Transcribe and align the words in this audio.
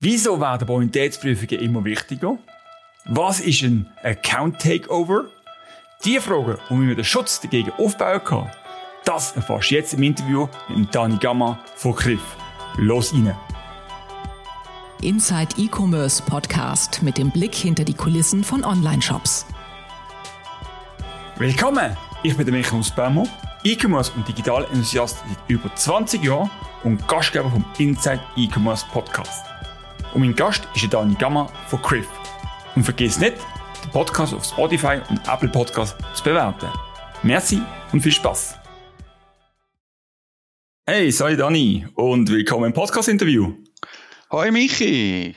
Wieso 0.00 0.40
werden 0.40 0.64
Bonitätsprüfungen 0.64 1.58
immer 1.60 1.84
wichtiger? 1.84 2.38
Was 3.06 3.40
ist 3.40 3.62
ein 3.62 3.84
Account 4.04 4.60
Takeover? 4.60 5.24
Die 6.04 6.20
Fragen, 6.20 6.56
wie 6.68 6.74
man 6.74 6.94
den 6.94 7.04
Schutz 7.04 7.40
dagegen 7.40 7.72
aufbauen 7.78 8.22
kann, 8.22 8.48
das 9.04 9.34
erfährst 9.34 9.72
du 9.72 9.74
jetzt 9.74 9.94
im 9.94 10.04
Interview 10.04 10.46
mit 10.68 10.94
Dani 10.94 11.16
Gamma 11.16 11.58
von 11.74 11.96
Griff. 11.96 12.36
Los 12.76 13.12
rein! 13.12 13.34
Inside 15.02 15.48
E-Commerce 15.56 16.22
Podcast 16.22 17.02
mit 17.02 17.18
dem 17.18 17.32
Blick 17.32 17.56
hinter 17.56 17.82
die 17.82 17.94
Kulissen 17.94 18.44
von 18.44 18.64
Online-Shops. 18.64 19.46
Willkommen! 21.38 21.96
Ich 22.22 22.36
bin 22.36 22.46
der 22.46 22.54
Michael 22.54 22.84
Spammer, 22.84 23.26
E-Commerce 23.64 24.12
und 24.14 24.28
Digital-Enthusiast 24.28 25.18
seit 25.18 25.38
über 25.48 25.74
20 25.74 26.22
Jahren 26.22 26.48
und 26.84 27.08
Gastgeber 27.08 27.50
vom 27.50 27.64
Inside 27.78 28.20
E-Commerce 28.36 28.86
Podcast. 28.92 29.47
Und 30.14 30.22
mein 30.22 30.34
Gast 30.34 30.66
ist 30.74 30.82
der 30.82 30.90
Dani 30.90 31.14
Gamma 31.14 31.46
von 31.66 31.82
Criff. 31.82 32.08
Und 32.74 32.84
vergiss 32.84 33.18
nicht, 33.18 33.36
den 33.84 33.90
Podcast 33.90 34.32
auf 34.32 34.44
Spotify 34.44 35.00
und 35.10 35.20
Apple 35.28 35.48
Podcasts 35.48 35.96
zu 36.14 36.24
bewerten. 36.24 36.68
Merci 37.22 37.60
und 37.92 38.00
viel 38.00 38.12
Spaß. 38.12 38.54
Hey, 40.86 41.12
sei 41.12 41.36
Dani 41.36 41.86
und 41.94 42.30
willkommen 42.30 42.66
im 42.66 42.72
Podcast-Interview. 42.72 43.52
Hoi 44.32 44.50
Michi. 44.50 45.36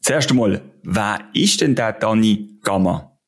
Zuerst 0.00 0.30
einmal, 0.30 0.62
wer 0.84 1.28
ist 1.32 1.60
denn 1.60 1.74
der 1.74 1.92
Dani 1.92 2.60
Gamma? 2.62 3.18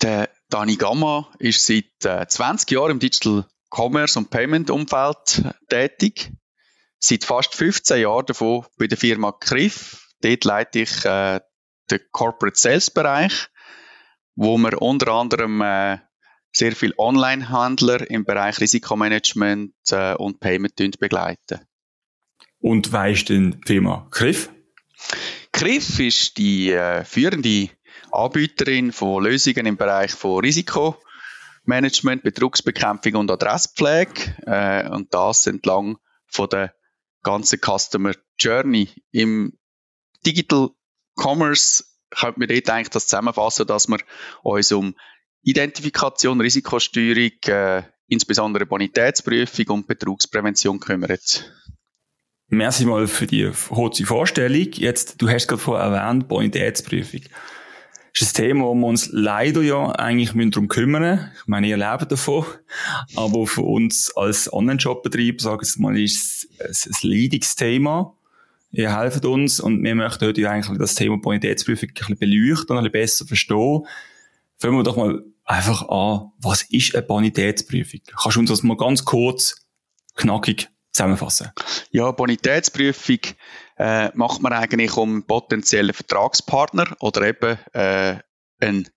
Der 0.00 0.30
Dani 0.50 0.76
Gamma 0.76 1.28
ist 1.40 1.66
seit 1.66 2.04
äh, 2.04 2.26
20 2.28 2.70
Jahren 2.70 2.92
im 2.92 2.98
Digital 3.00 3.44
Commerce 3.70 4.16
und 4.16 4.30
Payment 4.30 4.70
Umfeld 4.70 5.42
tätig 5.68 6.30
seit 7.06 7.24
fast 7.24 7.54
15 7.54 8.00
Jahren 8.00 8.26
davon 8.26 8.64
bei 8.78 8.86
der 8.86 8.96
Firma 8.96 9.34
Griff. 9.38 10.08
Dort 10.22 10.44
leite 10.44 10.80
ich 10.80 11.04
äh, 11.04 11.40
den 11.90 12.00
Corporate 12.12 12.58
Sales 12.58 12.90
Bereich, 12.90 13.48
wo 14.36 14.56
wir 14.56 14.80
unter 14.80 15.12
anderem 15.12 15.60
äh, 15.60 15.98
sehr 16.52 16.74
viele 16.74 16.94
Online-Handler 16.96 18.10
im 18.10 18.24
Bereich 18.24 18.60
Risikomanagement 18.60 19.74
äh, 19.90 20.14
und 20.14 20.40
Payment 20.40 20.98
begleiten. 20.98 21.60
Und 22.60 22.92
wer 22.92 23.10
ist 23.10 23.28
denn 23.28 23.60
die 23.60 23.74
Firma 23.74 24.06
Griff? 24.10 24.48
Griff 25.52 25.98
ist 26.00 26.38
die 26.38 26.72
äh, 26.72 27.04
führende 27.04 27.68
Anbieterin 28.12 28.92
von 28.92 29.24
Lösungen 29.24 29.66
im 29.66 29.76
Bereich 29.76 30.12
von 30.12 30.40
Risikomanagement, 30.40 32.22
Betrugsbekämpfung 32.22 33.16
und 33.16 33.30
Adresspflege 33.30 34.36
äh, 34.46 34.88
und 34.88 35.12
das 35.12 35.46
entlang 35.46 35.98
von 36.28 36.48
der 36.48 36.74
ganze 37.24 37.58
Customer 37.58 38.14
Journey. 38.38 38.88
Im 39.10 39.58
Digital 40.24 40.70
Commerce 41.16 41.84
könnte 42.10 42.38
man 42.38 42.48
dort 42.48 42.70
eigentlich 42.70 42.90
das 42.90 43.08
zusammenfassen, 43.08 43.66
dass 43.66 43.88
wir 43.88 43.98
uns 44.42 44.70
um 44.70 44.94
Identifikation, 45.42 46.40
Risikosteuerung, 46.40 47.32
äh, 47.46 47.82
insbesondere 48.06 48.66
Bonitätsprüfung 48.66 49.66
und 49.68 49.86
Betrugsprävention 49.86 50.78
kümmern. 50.78 51.18
Merci 52.48 52.84
mal 52.84 53.06
für 53.06 53.26
die 53.26 53.50
kurze 53.68 54.06
Vorstellung. 54.06 54.68
Jetzt, 54.72 55.20
du 55.20 55.28
hast 55.28 55.48
gerade 55.48 55.60
vorher 55.60 55.86
erwähnt, 55.86 56.28
Bonitätsprüfung 56.28 57.22
ist 58.22 58.38
ein 58.38 58.44
Thema, 58.44 58.66
wir 58.74 58.86
uns 58.86 59.08
leider 59.12 59.60
ja 59.62 59.90
eigentlich 59.90 60.30
darum 60.50 60.68
kümmern 60.68 61.30
Ich 61.40 61.46
meine, 61.48 61.66
ihr 61.66 61.76
lebt 61.76 62.12
davon. 62.12 62.44
Aber 63.16 63.46
für 63.46 63.62
uns 63.62 64.16
als 64.16 64.52
Online-Shop-Betrieb, 64.52 65.40
sage 65.40 65.66
ich 65.66 65.76
mal, 65.78 65.98
ist 65.98 66.48
es 66.60 66.86
ein 66.86 67.08
Leadungsthema. 67.08 68.16
Ihr 68.70 68.96
helft 68.96 69.24
uns 69.24 69.60
und 69.60 69.82
wir 69.82 69.94
möchten 69.94 70.26
heute 70.26 70.48
eigentlich 70.48 70.78
das 70.78 70.94
Thema 70.94 71.18
Bonitätsprüfung 71.18 71.88
ein 71.88 71.94
bisschen 71.94 72.18
beleuchten 72.18 72.76
und 72.76 72.84
ein 72.84 72.90
bisschen 72.90 72.92
besser 72.92 73.26
verstehen. 73.26 73.82
Fangen 74.58 74.76
wir 74.76 74.82
doch 74.82 74.96
mal 74.96 75.24
einfach 75.44 75.88
an, 75.88 76.32
was 76.38 76.62
ist 76.62 76.94
eine 76.94 77.04
Bonitätsprüfung? 77.04 78.00
Kannst 78.20 78.36
du 78.36 78.40
uns 78.40 78.50
das 78.50 78.62
mal 78.62 78.76
ganz 78.76 79.04
kurz, 79.04 79.66
knackig 80.14 80.68
zusammenfassen? 80.94 81.52
Ja, 81.90 82.10
Bonitätsprüfung 82.12 83.18
äh, 83.76 84.10
macht 84.16 84.40
man 84.40 84.52
eigentlich 84.52 84.96
um 84.96 85.26
potenzielle 85.26 85.92
Vertragspartner 85.92 86.96
oder 87.00 87.22
eben 87.22 87.58
äh, 87.72 88.18
einen 88.60 88.88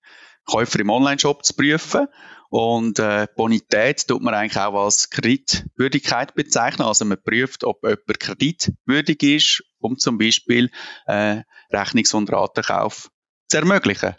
Käufer 0.46 0.80
im 0.80 0.90
Online-Shop 0.90 1.44
zu 1.44 1.53
prüfen. 1.53 2.08
Und 2.50 3.00
äh, 3.00 3.28
Bonität 3.35 4.08
tut 4.08 4.22
man 4.22 4.34
eigentlich 4.34 4.58
auch 4.58 4.85
als 4.85 5.09
Kreditwürdigkeit 5.09 6.34
bezeichnen. 6.34 6.88
Also 6.88 7.03
man 7.03 7.22
prüft, 7.22 7.66
ob 7.66 7.84
jemand 7.84 8.19
kreditwürdig 8.19 9.22
ist, 9.24 9.64
um 9.79 9.97
zum 9.97 10.18
Beispiel 10.18 10.72
äh, 11.08 11.41
Rechnungs- 11.72 12.16
und 12.16 12.31
Ratenkauf 12.31 13.09
zu 13.50 13.58
ermöglichen. 13.58 14.16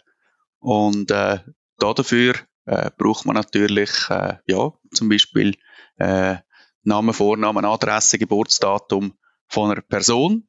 Und 0.59 1.09
äh, 1.09 1.39
dafür 1.79 2.35
äh, 2.65 2.91
braucht 2.95 3.25
man 3.25 3.35
natürlich 3.35 3.89
äh, 4.09 4.35
ja 4.45 4.73
zum 4.93 5.09
Beispiel 5.09 5.55
äh, 5.97 6.35
Name, 6.89 7.13
Vornamen, 7.13 7.65
Adresse, 7.65 8.17
Geburtsdatum 8.17 9.13
von 9.47 9.71
einer 9.71 9.81
Person. 9.81 10.47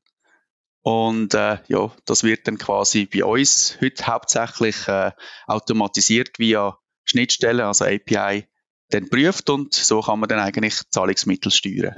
Und 0.82 1.34
äh, 1.34 1.58
ja, 1.68 1.92
das 2.06 2.24
wird 2.24 2.48
dann 2.48 2.56
quasi 2.58 3.06
bei 3.06 3.24
uns 3.24 3.78
heute 3.80 4.06
hauptsächlich 4.06 4.88
äh, 4.88 5.12
automatisiert 5.46 6.38
via 6.38 6.78
Schnittstellen, 7.04 7.60
also 7.60 7.84
API, 7.84 8.46
dann 8.88 9.08
prüft 9.10 9.50
und 9.50 9.74
so 9.74 10.00
kann 10.00 10.18
man 10.18 10.28
dann 10.28 10.38
eigentlich 10.38 10.80
Zahlungsmittel 10.90 11.52
steuern. 11.52 11.96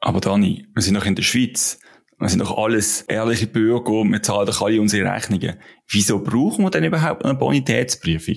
Aber 0.00 0.20
Dani, 0.20 0.66
wir 0.74 0.82
sind 0.82 0.94
noch 0.94 1.06
in 1.06 1.14
der 1.14 1.22
Schweiz. 1.22 1.78
Wir 2.18 2.28
sind 2.28 2.40
doch 2.40 2.58
alles 2.58 3.02
ehrliche 3.02 3.46
Bürger, 3.46 4.04
wir 4.04 4.22
zahlen 4.22 4.46
doch 4.46 4.60
alle 4.60 4.80
unsere 4.80 5.10
Rechnungen. 5.10 5.58
Wieso 5.88 6.22
brauchen 6.22 6.64
wir 6.64 6.70
denn 6.70 6.84
überhaupt 6.84 7.24
eine 7.24 7.34
Bonitätsprüfung? 7.34 8.36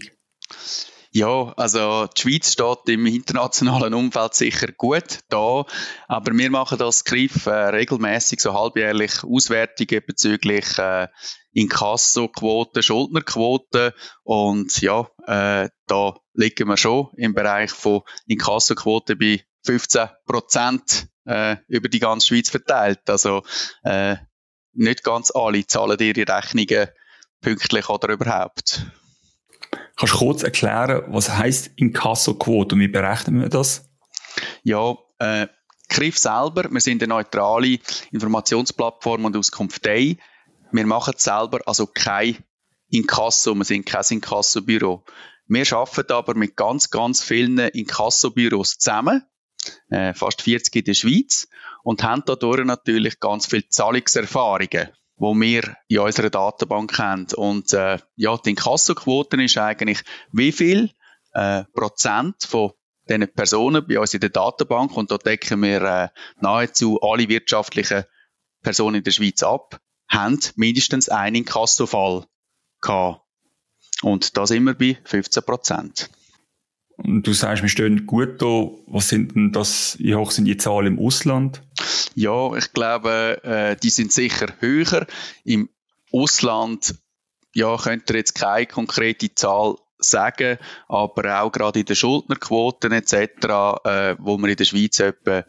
Ja, 1.15 1.53
also 1.57 2.07
die 2.07 2.21
Schweiz 2.21 2.53
steht 2.53 2.89
im 2.89 3.05
internationalen 3.05 3.93
Umfeld 3.93 4.33
sicher 4.33 4.71
gut 4.71 5.19
da, 5.29 5.63
aber 6.07 6.33
wir 6.35 6.49
machen 6.49 6.79
das 6.79 7.03
Griff 7.03 7.45
äh, 7.45 7.51
regelmäßig 7.51 8.41
so 8.41 8.55
halbjährlich 8.55 9.23
Auswertungen 9.23 10.01
bezüglich 10.07 10.79
äh, 10.79 11.07
Inkasso-Quoten, 11.51 12.81
Schuldnerquoten 12.81 13.91
und 14.23 14.81
ja, 14.81 15.07
äh, 15.27 15.69
da 15.85 16.15
liegen 16.33 16.67
wir 16.67 16.77
schon 16.77 17.09
im 17.15 17.35
Bereich 17.35 17.69
von 17.69 18.01
Inkasso-Quoten 18.25 19.15
bei 19.19 19.45
15 19.67 20.09
Prozent 20.25 21.09
äh, 21.25 21.57
über 21.67 21.89
die 21.89 21.99
ganze 21.99 22.25
Schweiz 22.25 22.49
verteilt. 22.49 23.07
Also 23.07 23.43
äh, 23.83 24.15
nicht 24.73 25.03
ganz 25.03 25.29
alle 25.29 25.67
zahlen 25.67 25.99
ihre 25.99 26.27
Rechnungen 26.27 26.87
pünktlich 27.39 27.87
oder 27.87 28.09
überhaupt. 28.13 28.87
Kannst 29.95 30.13
du 30.15 30.17
kurz 30.17 30.43
erklären, 30.43 31.03
was 31.07 31.29
heisst 31.29 31.71
Inkasso-Quote 31.75 32.75
und 32.75 32.81
wie 32.81 32.87
berechnen 32.87 33.41
wir 33.41 33.49
das? 33.49 33.89
Ja, 34.63 34.95
äh, 35.19 35.47
Griff 35.89 36.17
selber, 36.17 36.69
wir 36.71 36.81
sind 36.81 37.03
eine 37.03 37.09
neutrale 37.09 37.77
Informationsplattform 38.11 39.25
und 39.25 39.37
Auskunft 39.37 39.85
Day. 39.85 40.17
Wir 40.71 40.87
machen 40.87 41.13
selber, 41.17 41.59
also 41.67 41.85
kein 41.85 42.37
Inkasso, 42.89 43.53
wir 43.53 43.63
sind 43.63 43.85
kein 43.85 44.03
Inkasso-Büro. 44.09 45.03
Wir 45.47 45.73
arbeiten 45.73 46.13
aber 46.13 46.35
mit 46.35 46.55
ganz, 46.55 46.89
ganz 46.89 47.21
vielen 47.21 47.59
Inkasso-Büros 47.59 48.79
zusammen, 48.79 49.23
äh, 49.89 50.13
fast 50.15 50.41
40 50.41 50.75
in 50.77 50.83
der 50.85 50.93
Schweiz, 50.95 51.47
und 51.83 52.01
haben 52.01 52.23
dadurch 52.25 52.65
natürlich 52.65 53.19
ganz 53.19 53.45
viele 53.45 53.67
Zahlungserfahrungen 53.67 54.89
wo 55.17 55.33
wir 55.35 55.75
in 55.87 55.99
unserer 55.99 56.29
Datenbank 56.29 56.97
haben. 56.97 57.27
Und 57.35 57.73
äh, 57.73 57.99
ja, 58.15 58.37
die 58.37 58.51
Inkassoquote 58.51 59.41
ist 59.43 59.57
eigentlich, 59.57 60.03
wie 60.31 60.51
viel 60.51 60.91
äh, 61.33 61.63
Prozent 61.73 62.35
von 62.43 62.71
diesen 63.07 63.27
Personen 63.33 63.85
bei 63.87 63.99
uns 63.99 64.13
in 64.13 64.21
der 64.21 64.29
Datenbank, 64.29 64.95
und 64.95 65.11
da 65.11 65.17
decken 65.17 65.61
wir 65.61 65.81
äh, 65.81 66.09
nahezu 66.39 67.01
alle 67.01 67.27
wirtschaftlichen 67.27 68.03
Personen 68.61 68.97
in 68.97 69.03
der 69.03 69.11
Schweiz 69.11 69.43
ab, 69.43 69.79
haben 70.07 70.39
mindestens 70.55 71.09
einen 71.09 71.37
Inkassofall 71.37 72.25
gehabt. 72.81 73.21
Und 74.01 74.37
da 74.37 74.45
sind 74.45 74.63
wir 74.63 74.73
bei 74.73 74.97
15 75.03 75.43
Prozent. 75.43 76.09
Und 76.97 77.25
du 77.25 77.33
sagst, 77.33 77.63
wir 77.63 77.69
stehen 77.69 78.05
gut 78.05 78.41
da. 78.41 78.69
Was 78.87 79.09
sind 79.09 79.35
denn 79.35 79.51
das, 79.51 79.97
wie 79.99 80.15
hoch 80.15 80.31
sind 80.31 80.45
die 80.45 80.57
Zahlen 80.57 80.97
im 80.97 80.99
Ausland? 80.99 81.63
Ja, 82.15 82.55
ich 82.55 82.73
glaube, 82.73 83.43
äh, 83.43 83.75
die 83.75 83.89
sind 83.89 84.11
sicher 84.11 84.47
höher. 84.59 85.05
Im 85.43 85.69
Ausland, 86.11 86.95
ja, 87.53 87.75
könnt 87.77 88.09
ihr 88.09 88.17
jetzt 88.17 88.35
keine 88.35 88.67
konkrete 88.67 89.33
Zahl 89.33 89.75
sagen, 89.97 90.57
aber 90.87 91.41
auch 91.41 91.51
gerade 91.51 91.79
in 91.79 91.85
den 91.85 91.95
Schuldnerquoten 91.95 92.91
etc., 92.91 93.13
äh, 93.13 94.15
wo 94.19 94.37
wir 94.37 94.49
in 94.49 94.55
der 94.55 94.65
Schweiz 94.65 94.99
etwa 94.99 95.45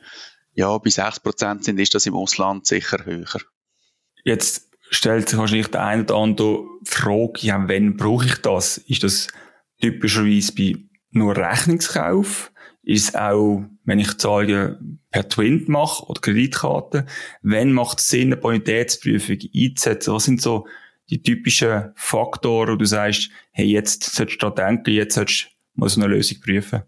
ja, 0.52 0.78
bei 0.78 0.90
6% 0.90 1.64
sind, 1.64 1.80
ist 1.80 1.94
das 1.94 2.06
im 2.06 2.14
Ausland 2.14 2.66
sicher 2.66 3.04
höher. 3.04 3.40
Jetzt 4.24 4.70
stellt 4.90 5.28
sich 5.28 5.38
wahrscheinlich 5.38 5.68
der 5.68 5.84
eine 5.84 6.02
oder 6.04 6.14
andere 6.16 6.64
Frage, 6.84 7.40
ja, 7.40 7.68
wann 7.68 7.96
brauche 7.96 8.26
ich 8.26 8.36
das? 8.36 8.78
Ist 8.78 9.02
das 9.02 9.28
typischerweise 9.80 10.54
bei 10.54 10.76
nur 11.10 11.36
Rechnungskauf? 11.36 12.52
Ist 12.84 13.16
auch, 13.16 13.64
wenn 13.84 13.98
ich 13.98 14.18
Zahlungen 14.18 15.00
per 15.10 15.28
Twin 15.28 15.64
mache 15.68 16.04
oder 16.06 16.20
Kreditkarte, 16.20 17.06
wenn 17.42 17.72
macht 17.72 17.98
es 17.98 18.08
Sinn, 18.08 18.32
eine 18.32 18.36
Bonitätsprüfung 18.36 19.38
einzusetzen? 19.54 20.14
Was 20.14 20.24
sind 20.24 20.42
so 20.42 20.66
die 21.10 21.22
typischen 21.22 21.92
Faktoren, 21.96 22.74
wo 22.74 22.76
du 22.76 22.84
sagst, 22.84 23.30
hey, 23.52 23.66
jetzt 23.66 24.04
solltest 24.14 24.42
du 24.42 24.50
da 24.50 24.66
denken, 24.66 24.90
jetzt 24.90 25.14
solltest 25.14 25.44
du 25.44 25.80
mal 25.80 25.88
so 25.88 26.00
eine 26.00 26.12
Lösung 26.12 26.40
prüfen? 26.40 26.82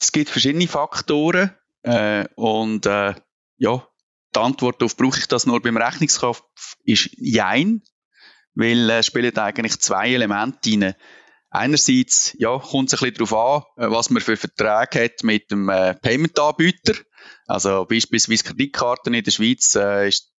Es 0.00 0.12
gibt 0.12 0.30
verschiedene 0.30 0.68
Faktoren 0.68 1.50
äh, 1.82 2.26
und 2.34 2.86
äh, 2.86 3.14
ja, 3.56 3.88
die 4.34 4.38
Antwort 4.38 4.82
auf, 4.82 4.96
brauche 4.96 5.18
ich 5.18 5.28
das 5.28 5.46
nur 5.46 5.62
beim 5.62 5.76
Rechnungskauf, 5.76 6.44
ist 6.84 7.10
Jein, 7.16 7.82
weil 8.54 8.90
es 8.90 8.98
äh, 8.98 9.02
spielen 9.02 9.36
eigentlich 9.38 9.80
zwei 9.80 10.12
Elemente 10.12 10.70
rein. 10.70 10.94
Einerseits 11.56 12.36
ja, 12.38 12.58
kommt 12.58 12.92
es 12.92 13.00
ein 13.02 13.10
bisschen 13.10 13.26
darauf 13.26 13.66
an, 13.76 13.84
äh, 13.84 13.90
was 13.90 14.10
man 14.10 14.20
für 14.20 14.36
Verträge 14.36 15.04
hat 15.04 15.22
mit 15.22 15.50
dem 15.50 15.70
äh, 15.70 15.94
Payment-Anbieter. 15.94 16.94
Also 17.46 17.86
beispielsweise 17.86 18.44
Kreditkarten 18.44 19.14
in 19.14 19.24
der 19.24 19.30
Schweiz 19.30 19.74
äh, 19.74 20.08
ist 20.08 20.34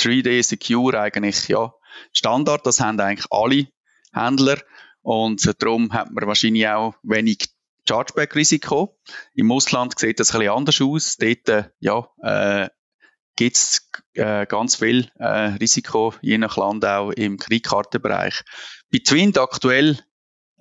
3D 0.00 0.42
Secure 0.42 1.00
eigentlich 1.00 1.46
ja, 1.46 1.72
Standard. 2.12 2.66
Das 2.66 2.80
haben 2.80 2.98
eigentlich 2.98 3.26
alle 3.30 3.68
Händler. 4.12 4.58
Und 5.02 5.48
darum 5.62 5.92
hat 5.92 6.10
man 6.10 6.26
wahrscheinlich 6.26 6.66
auch 6.66 6.94
wenig 7.04 7.48
Chargeback-Risiko. 7.88 8.98
Im 9.34 9.52
Ausland 9.52 9.96
sieht 9.96 10.18
das 10.18 10.32
ein 10.32 10.40
bisschen 10.40 10.54
anders 10.54 10.80
aus. 10.80 11.16
Dort, 11.18 11.48
äh, 11.48 11.64
ja, 11.78 12.08
äh, 12.20 12.68
gibt 13.36 13.56
es 13.56 13.88
äh, 14.14 14.46
ganz 14.46 14.74
viel 14.76 15.08
äh, 15.18 15.54
Risiko, 15.60 16.14
je 16.20 16.38
nach 16.38 16.56
Land 16.56 16.84
auch 16.84 17.10
im 17.10 17.38
Kreditkartenbereich. 17.38 18.42
Bei 18.90 18.98
Twint 18.98 19.38
aktuell, 19.38 19.98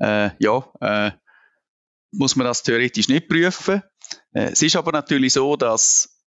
äh, 0.01 0.31
ja, 0.39 0.67
äh, 0.81 1.11
muss 2.11 2.35
man 2.35 2.45
das 2.45 2.63
theoretisch 2.63 3.07
nicht 3.07 3.29
prüfen. 3.29 3.83
Äh, 4.33 4.51
es 4.51 4.61
ist 4.61 4.75
aber 4.75 4.91
natürlich 4.91 5.33
so, 5.33 5.55
dass 5.55 6.21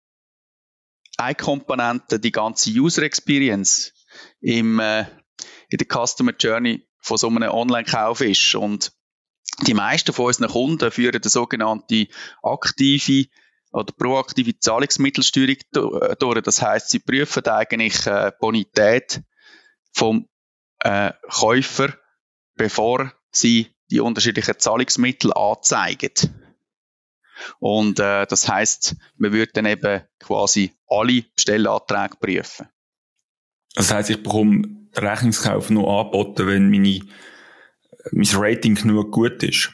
eine 1.18 1.36
Komponente 1.36 2.20
die 2.20 2.32
ganze 2.32 2.70
User 2.72 3.04
Experience 3.04 3.94
im, 4.42 4.80
äh, 4.80 5.06
in 5.70 5.78
der 5.78 5.88
Customer 5.88 6.34
Journey 6.38 6.88
von 7.00 7.18
so 7.18 7.28
einem 7.28 7.50
Online-Kauf 7.50 8.22
ist. 8.22 8.56
Und 8.56 8.92
die 9.68 9.74
meisten 9.74 10.14
von 10.14 10.26
unseren 10.26 10.50
Kunden 10.50 10.92
führen 10.92 11.22
eine 11.22 11.30
sogenannte 11.30 12.08
aktive 12.44 13.28
oder 13.72 13.94
proaktive 13.94 14.60
Zahlungsmittelsteuerung 14.60 16.02
äh, 16.02 16.16
durch. 16.18 16.42
Das 16.42 16.62
heißt, 16.62 16.90
sie 16.90 17.00
prüfen 17.00 17.46
eigentlich 17.48 18.06
äh, 18.06 18.32
Bonität 18.40 19.22
vom 19.94 20.28
äh, 20.80 21.12
Käufer, 21.30 21.98
bevor 22.56 23.14
sie 23.32 23.68
die 23.90 24.00
unterschiedlichen 24.00 24.58
Zahlungsmittel 24.58 25.34
anzeigen. 25.34 26.12
Und 27.60 28.00
äh, 28.00 28.26
das 28.28 28.48
heißt, 28.48 28.96
man 29.18 29.34
würde 29.34 29.52
dann 29.54 29.66
eben 29.66 30.02
quasi 30.20 30.74
alle 30.88 31.24
Bestellanträge 31.36 32.18
prüfen. 32.18 32.68
Das 33.76 33.92
heißt, 33.92 34.10
ich 34.10 34.22
bekomme 34.22 34.62
den 34.62 35.08
Rechnungskauf 35.08 35.70
nur 35.70 35.88
angeboten, 35.88 36.48
wenn 36.48 36.70
meine, 36.70 37.00
mein 38.12 38.28
Rating 38.34 38.76
genug 38.76 39.12
gut 39.12 39.42
ist. 39.44 39.72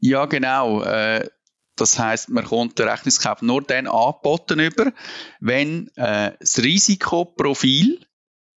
Ja, 0.00 0.26
genau. 0.26 0.82
Äh, 0.82 1.28
das 1.76 1.98
heißt, 1.98 2.30
man 2.30 2.44
kommt 2.44 2.78
den 2.78 2.88
Rechnungskauf 2.88 3.40
nur 3.40 3.62
dann 3.62 3.86
angeboten 3.86 4.58
über, 4.58 4.92
wenn 5.40 5.88
äh, 5.94 6.32
das 6.40 6.58
Risikoprofil 6.58 8.04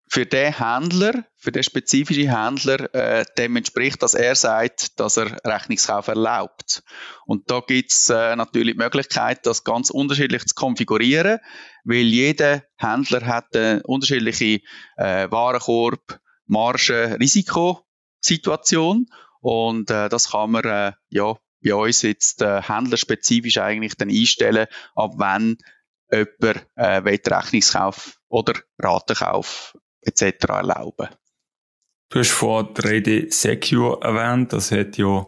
für 0.08 0.25
den 0.25 0.56
Händler, 0.56 1.25
für 1.38 1.52
den 1.52 1.62
spezifischen 1.62 2.29
Händler 2.29 2.93
äh, 2.94 3.25
dem 3.38 3.56
entspricht, 3.56 4.02
dass 4.02 4.14
er 4.14 4.35
sagt, 4.35 4.99
dass 4.99 5.17
er 5.17 5.38
Rechnungskauf 5.44 6.08
erlaubt. 6.08 6.82
Und 7.26 7.50
da 7.50 7.61
gibt's 7.61 8.11
äh, 8.11 8.35
natürlich 8.35 8.75
die 8.75 8.82
Möglichkeit, 8.82 9.46
das 9.46 9.62
ganz 9.62 9.90
unterschiedlich 9.90 10.44
zu 10.46 10.55
konfigurieren, 10.56 11.38
weil 11.85 11.99
jeder 11.99 12.64
Händler 12.76 13.25
hat 13.25 13.55
eine 13.56 13.82
unterschiedliche 13.85 14.61
äh, 14.96 15.31
Warenkorb, 15.31 16.19
Marge, 16.46 17.17
Risikosituation 17.20 19.06
und 19.41 19.91
äh, 19.91 20.08
das 20.08 20.32
kann 20.32 20.50
man 20.50 20.64
äh, 20.64 20.93
ja 21.08 21.37
bei 21.62 21.75
uns 21.75 22.02
jetzt 22.02 22.43
äh, 22.43 22.62
händlerspezifisch 22.62 23.58
eigentlich 23.58 23.94
dann 23.96 24.11
einstellen, 24.11 24.67
ab 24.94 25.12
wann 25.17 25.56
jemand 26.11 26.67
äh, 26.75 27.34
Rechnungskauf 27.34 28.19
oder 28.29 28.55
Ratenkauf 28.79 29.76
etc. 30.02 30.49
erlauben. 30.49 31.08
Du 32.10 32.20
hast 32.20 32.31
vor 32.31 32.72
3D 32.72 33.31
Secure 33.31 34.00
erwähnt, 34.00 34.55
das 34.55 34.72
hat 34.72 34.96
ja 34.96 35.26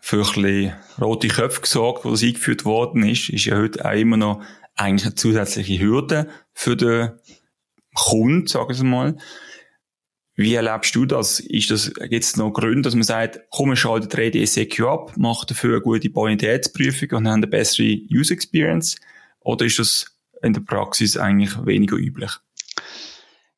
für 0.00 0.16
ein 0.16 0.22
bisschen 0.22 0.72
rote 0.98 1.28
Köpfe 1.28 1.60
gesorgt, 1.60 2.04
wo 2.04 2.10
das 2.10 2.22
eingeführt 2.22 2.64
worden 2.64 3.06
ist, 3.06 3.28
ist 3.28 3.44
ja 3.44 3.58
heute 3.58 3.84
auch 3.84 3.92
immer 3.92 4.16
noch 4.16 4.42
eigentlich 4.76 5.06
eine 5.06 5.14
zusätzliche 5.14 5.78
Hürde 5.78 6.28
für 6.54 6.76
den 6.76 7.10
Kunden, 7.94 8.46
sagen 8.46 8.76
wir 8.76 8.84
mal. 8.84 9.16
Wie 10.34 10.54
erlebst 10.54 10.94
du 10.94 11.04
das? 11.04 11.40
Ist 11.40 11.70
das, 11.70 11.92
gibt 11.94 12.24
es 12.24 12.36
noch 12.36 12.52
Gründe, 12.52 12.82
dass 12.82 12.94
man 12.94 13.02
sagt, 13.02 13.40
komm, 13.50 13.70
wir 13.70 13.76
schalten 13.76 14.08
3D 14.08 14.46
Secure 14.46 14.90
ab, 14.90 15.16
macht 15.16 15.50
dafür 15.50 15.76
eine 15.76 15.80
gute 15.82 16.08
Bonitätsprüfung 16.08 17.10
und 17.10 17.26
haben 17.26 17.42
eine 17.42 17.46
bessere 17.46 17.98
User 18.10 18.32
Experience? 18.32 18.96
Oder 19.40 19.66
ist 19.66 19.78
das 19.78 20.16
in 20.42 20.54
der 20.54 20.60
Praxis 20.60 21.16
eigentlich 21.16 21.66
weniger 21.66 21.96
üblich? 21.96 22.32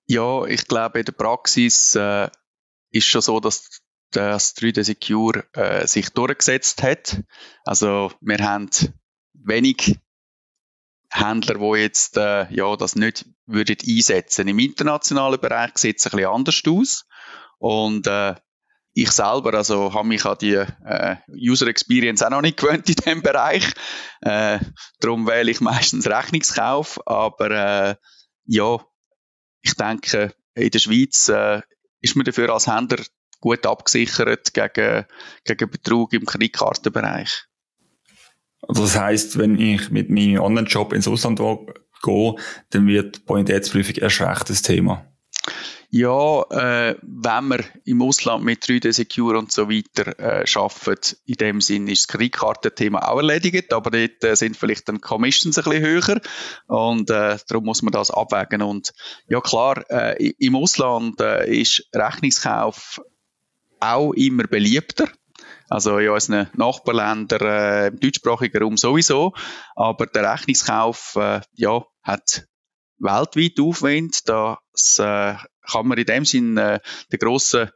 Ja, 0.07 0.45
ich 0.45 0.67
glaube, 0.67 1.01
in 1.01 1.05
der 1.05 1.13
Praxis 1.13 1.95
äh, 1.95 2.29
ist 2.91 3.07
schon 3.07 3.21
so, 3.21 3.41
dass 3.41 3.81
das 4.11 4.57
3D 4.57 4.85
Secure 4.85 5.45
äh, 5.53 5.87
sich 5.87 6.11
durchgesetzt 6.11 6.83
hat. 6.83 7.23
Also 7.65 8.13
wir 8.21 8.39
haben 8.39 8.71
wenig 9.35 9.99
Händler, 11.11 11.55
die 11.55 11.81
jetzt 11.81 12.17
äh, 12.17 12.53
ja, 12.53 12.77
das 12.77 12.97
nicht 12.97 13.27
würden 13.47 13.77
einsetzen. 13.87 14.49
Im 14.49 14.59
internationalen 14.59 15.41
Bereich 15.41 15.77
sieht 15.79 15.99
es 15.99 16.07
ein 16.07 16.17
bisschen 16.17 16.31
anders 16.31 16.63
aus. 16.67 17.07
Und 17.59 18.07
äh, 18.07 18.35
ich 18.93 19.11
selber, 19.11 19.55
also 19.55 19.95
habe 19.95 20.09
mich 20.09 20.25
an 20.25 20.39
die 20.41 20.55
äh, 20.55 21.17
User 21.29 21.67
Experience 21.69 22.23
auch 22.23 22.31
noch 22.31 22.43
nicht 22.43 22.57
gewöhnt 22.59 22.89
in 22.89 22.95
diesem 22.95 23.23
Bereich. 23.23 23.73
Äh, 24.21 24.59
darum 25.01 25.27
wähle 25.27 25.51
ich 25.51 25.61
meistens 25.61 26.07
Rechnungskauf. 26.07 27.01
Aber 27.07 27.51
äh, 27.51 27.97
ja, 28.45 28.85
ich 29.63 29.75
denke, 29.75 30.35
in 30.55 30.71
der 30.71 30.79
Schweiz 30.79 31.29
äh, 31.29 31.63
ist 32.01 32.17
man 32.17 32.25
dafür 32.25 32.53
als 32.53 32.67
Händler 32.67 33.05
gut 33.41 33.67
abgesichert 33.67 34.53
gegen, 34.53 35.05
gegen 35.45 35.71
Betrug 35.71 36.13
im 36.13 36.25
Kreditkartenbereich. 36.25 37.45
Also 38.63 38.83
das 38.83 38.99
heißt, 38.99 39.39
wenn 39.39 39.59
ich 39.59 39.91
mit 39.91 40.11
meinem 40.11 40.41
Online-Shop 40.41 40.93
ins 40.93 41.07
Ausland 41.07 41.39
gehe, 41.39 42.35
dann 42.71 42.87
wird 42.87 43.25
Bonitätsprüfung 43.27 43.97
erst 43.97 44.21
recht 44.21 44.51
das 44.51 44.63
Thema. 44.63 45.07
Ja, 45.91 46.43
äh, 46.51 46.97
wenn 47.03 47.49
man 47.49 47.65
im 47.85 48.03
Ausland 48.03 48.45
mit 48.45 48.63
3D 48.63 48.93
Secure 48.93 49.39
und 49.39 49.51
so 49.51 49.71
weiter 49.71 50.19
äh, 50.19 50.45
arbeitet, 50.55 51.17
in 51.25 51.35
dem 51.35 51.61
Sinn 51.61 51.89
ist 51.89 52.03
das 52.03 52.09
Kreditkartenthema 52.09 52.99
auch 53.01 53.17
erledigt, 53.17 53.73
aber 53.73 53.91
dort 53.91 54.23
äh, 54.23 54.37
sind 54.37 54.57
vielleicht 54.57 54.89
dann 54.89 55.01
Commissions 55.01 55.57
ein 55.57 55.65
bisschen 55.65 55.85
höher 55.85 56.21
und 56.67 57.09
äh, 57.09 57.39
darum 57.49 57.65
muss 57.65 57.83
man 57.83 57.93
das 57.93 58.11
abwägen. 58.11 58.61
Und 58.61 58.93
ja 59.29 59.41
klar, 59.41 59.83
äh, 59.91 60.33
im 60.39 60.57
Ausland 60.57 61.21
äh, 61.21 61.51
ist 61.51 61.89
Rechnungskauf 61.95 63.01
auch 63.81 64.13
immer 64.13 64.45
beliebter. 64.45 65.09
Also 65.71 65.99
in 65.99 66.11
unseren 66.11 66.49
Nachbarländern, 66.55 67.41
äh, 67.41 67.87
im 67.89 68.01
deutschsprachigen 68.01 68.63
Raum 68.63 68.77
sowieso. 68.77 69.35
Aber 69.77 70.07
der 70.07 70.33
Rechnungskauf, 70.33 71.17
äh, 71.17 71.41
ja, 71.55 71.85
hat 72.03 72.47
weltweit 72.99 73.61
Aufwind. 73.61 74.29
Das 74.29 74.99
äh, 74.99 75.35
kann 75.71 75.87
man 75.87 75.99
in 75.99 76.07
dem 76.07 76.25
Sinn 76.25 76.57
äh, 76.57 76.81
den 77.13 77.19
grossen 77.19 77.71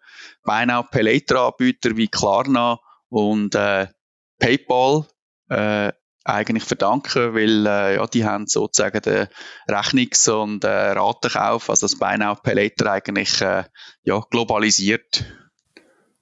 Buy 0.45 0.67
Now 0.67 0.83
Pay 0.83 1.03
Later 1.03 1.47
Anbieter 1.47 1.97
wie 1.97 2.09
Klarna 2.09 2.79
und 3.09 3.55
äh, 3.55 3.89
PayPal 4.39 5.07
äh, 5.49 5.93
eigentlich 6.25 6.65
verdanken, 6.65 7.35
weil 7.35 7.67
äh, 7.67 7.97
ja, 7.97 8.07
die 8.07 8.25
haben 8.25 8.47
sozusagen 8.47 9.01
den 9.03 9.27
Rechnungs- 9.69 10.29
und 10.31 10.65
äh, 10.65 10.93
Ratenkauf, 10.93 11.69
also 11.69 11.87
das 11.87 11.99
Buy 11.99 12.19
Now 12.19 12.37
Pay 12.37 12.55
Later 12.55 12.93
eigentlich 12.93 13.41
äh, 13.41 13.65
ja, 14.05 14.21
globalisiert. 14.31 15.25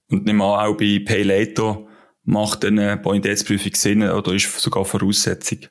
Und 0.09 0.25
nicht 0.25 0.35
mal 0.35 0.67
auch 0.67 0.77
bei 0.77 1.03
Pay 1.05 1.23
Later 1.23 1.87
macht 2.25 2.65
eine 2.65 2.97
Bonitätsprüfung 2.97 3.75
Sinn 3.75 4.03
oder 4.03 4.33
ist 4.33 4.59
sogar 4.59 4.85
Voraussetzung? 4.85 5.67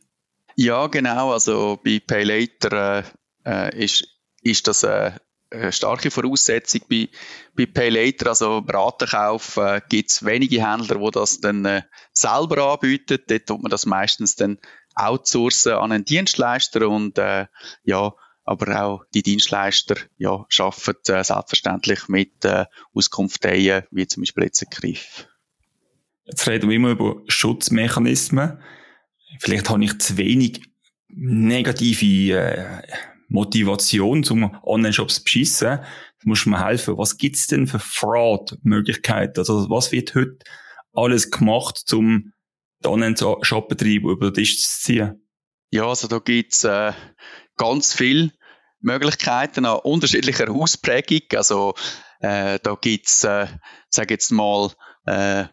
Ja, 0.56 0.88
genau. 0.88 1.32
Also 1.32 1.80
bei 1.84 2.02
Pay 2.06 2.24
Later 2.24 3.00
äh, 3.00 3.04
äh 3.50 3.84
ist, 3.86 4.08
ist 4.42 4.68
das 4.68 4.84
äh, 4.84 5.12
eine 5.52 5.72
starke 5.72 6.12
Voraussetzung 6.12 6.82
bei, 6.90 7.10
bei 7.56 7.66
Pay 7.66 7.90
Later, 7.90 8.28
also 8.28 8.60
Ratenkauf, 8.60 9.58
äh, 9.58 9.82
gibt 9.90 10.12
es 10.12 10.24
wenige 10.24 10.68
Händler, 10.68 11.00
die 11.00 11.12
das 11.12 11.40
dann 11.40 11.66
äh, 11.66 11.82
selber 12.14 12.74
anbieten. 12.74 13.20
Dort 13.28 13.46
tut 13.48 13.62
man 13.62 13.72
das 13.72 13.86
meistens 13.86 14.36
dann 14.36 14.60
outsourcen 14.96 15.74
an 15.74 15.92
einen 15.92 16.06
Dienstleister 16.06 16.88
und 16.88 17.18
äh, 17.18 17.48
ja, 17.84 18.14
aber 18.44 18.84
auch 18.84 19.06
die 19.14 19.24
Dienstleister 19.24 19.96
ja, 20.18 20.46
arbeiten 20.58 21.14
äh, 21.14 21.24
selbstverständlich 21.24 22.08
mit 22.08 22.46
äh, 22.46 22.66
Auskunfteien, 22.94 23.84
wie 23.92 24.08
zum 24.08 24.22
Beispiel 24.22 24.46
jetzt 24.46 24.64
ein 24.64 24.70
Griff. 24.72 25.28
Jetzt 26.26 26.48
reden 26.48 26.70
wir 26.70 26.76
immer 26.76 26.90
über 26.90 27.22
Schutzmechanismen. 27.28 28.62
vielleicht 29.40 29.70
habe 29.70 29.84
ich 29.84 30.00
zu 30.00 30.18
wenig 30.18 30.62
negative 31.08 32.40
äh, 32.40 32.82
Motivation, 33.30 34.24
zum 34.24 34.56
Online-Shops 34.64 35.22
beschissen. 35.22 35.80
Musst 36.24 36.48
mir 36.48 36.64
helfen. 36.64 36.98
Was 36.98 37.18
gibt's 37.18 37.48
denn 37.48 37.68
für 37.68 37.80
Fraud-Möglichkeiten? 37.80 39.40
Also, 39.40 39.70
was 39.70 39.92
wird 39.92 40.14
heute 40.16 40.40
alles 40.94 41.32
gemacht, 41.32 41.82
um 41.94 42.34
den 42.84 42.92
Online-Shop-Betrieb 42.92 44.04
über 44.04 44.32
den 44.32 44.34
Tisch 44.34 44.62
zu 44.62 44.82
ziehen? 44.82 45.26
Ja, 45.72 45.88
also 45.88 46.08
da 46.08 46.20
gibt's 46.20 46.64
äh, 46.64 46.94
ganz 47.56 47.94
viele 47.94 48.32
Möglichkeiten 48.82 49.66
an 49.66 49.80
unterschiedlicher 49.80 50.50
Ausprägung. 50.50 51.22
Also 51.36 51.76
äh, 52.22 52.60
da 52.64 52.76
gibt's, 52.80 53.24
äh, 53.24 53.48
sag 53.90 54.10
jetzt 54.10 54.32
mal, 54.32 54.72
äh, 55.06 55.46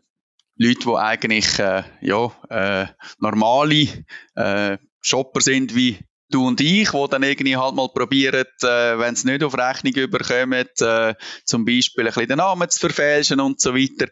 Leute, 0.58 0.80
die 0.86 0.96
eigentlich 0.96 1.58
äh, 1.58 1.82
ja, 2.00 2.32
äh, 2.48 2.86
normale 3.18 4.04
äh, 4.34 4.78
Shopper 5.00 5.40
sind 5.40 5.76
wie 5.76 5.98
du 6.30 6.46
und 6.46 6.60
ich, 6.60 6.90
die 6.90 7.08
dann 7.10 7.22
irgendwie 7.22 7.56
halt 7.56 7.74
mal 7.74 7.88
probieren, 7.88 8.44
äh, 8.62 8.98
wenn 8.98 9.14
es 9.14 9.24
nicht 9.24 9.42
auf 9.42 9.56
Rechnung 9.56 9.94
überkommen, 9.94 10.66
äh, 10.80 11.14
zum 11.44 11.64
Beispiel 11.64 12.04
ein 12.06 12.12
bisschen 12.12 12.28
den 12.28 12.38
Namen 12.38 12.68
zu 12.68 12.80
verfälschen 12.80 13.40
und 13.40 13.60
so 13.60 13.74
weiter. 13.74 14.08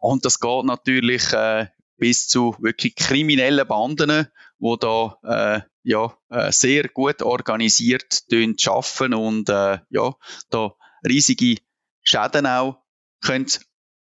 Und 0.00 0.24
das 0.24 0.40
geht 0.40 0.64
natürlich 0.64 1.32
äh, 1.32 1.66
bis 1.98 2.28
zu 2.28 2.56
wirklich 2.60 2.94
kriminellen 2.94 3.66
Banden, 3.66 4.28
die 4.58 4.74
da 4.80 5.18
äh, 5.24 5.60
ja, 5.82 6.16
äh, 6.30 6.52
sehr 6.52 6.88
gut 6.88 7.22
organisiert 7.22 8.22
arbeiten 8.30 9.14
und 9.14 9.48
äh, 9.48 9.78
ja, 9.90 10.14
da 10.50 10.74
riesige 11.06 11.56
Schäden 12.02 12.46
auch 12.46 12.82
können 13.22 13.46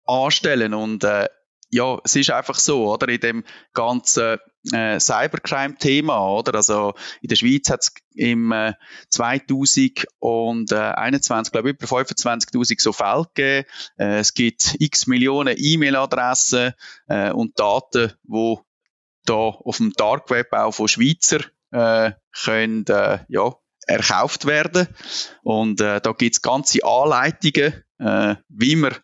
anstellen 0.06 0.74
und 0.74 1.04
äh, 1.04 1.28
ja, 1.70 2.00
es 2.04 2.16
ist 2.16 2.32
einfach 2.32 2.56
so, 2.56 2.92
oder? 2.94 3.10
In 3.10 3.20
dem 3.20 3.44
ganzen 3.74 4.38
äh, 4.74 5.00
Cybercrime-Thema, 5.00 6.28
oder? 6.28 6.56
Also 6.56 6.96
in 7.22 7.30
der 7.30 7.36
Schweiz 7.36 7.70
hat 7.70 7.82
es 7.82 7.94
im 8.16 8.52
äh, 8.52 8.74
2021, 9.10 11.52
glaube 11.52 11.70
ich, 11.70 11.76
über 11.76 11.86
25.000 11.88 12.82
so 12.82 12.94
Fälle 12.94 13.26
gegeben. 13.34 13.68
Äh, 13.98 14.20
es 14.20 14.34
gibt 14.34 14.76
x 14.80 15.08
Millionen 15.08 15.56
E-Mail-Adressen 15.58 16.74
äh, 17.08 17.32
und 17.32 17.60
Daten, 17.60 18.14
wo 18.24 18.62
da 19.26 19.34
auf 19.34 19.78
dem 19.78 19.92
Dark 19.94 20.30
Web 20.30 20.54
auch 20.54 20.72
von 20.72 20.88
Schweizer 20.88 21.40
äh, 21.72 22.12
können, 22.44 22.86
äh, 22.88 23.20
ja, 23.28 23.56
erkauft 23.88 24.46
werden. 24.46 24.88
Und 25.44 25.82
äh, 25.82 26.02
da 26.02 26.12
gibt 26.12 26.36
es 26.36 26.42
ganze 26.42 26.84
Anleitungen, 26.84 27.84
äh, 28.00 28.36
wie 28.50 28.76
man 28.76 28.96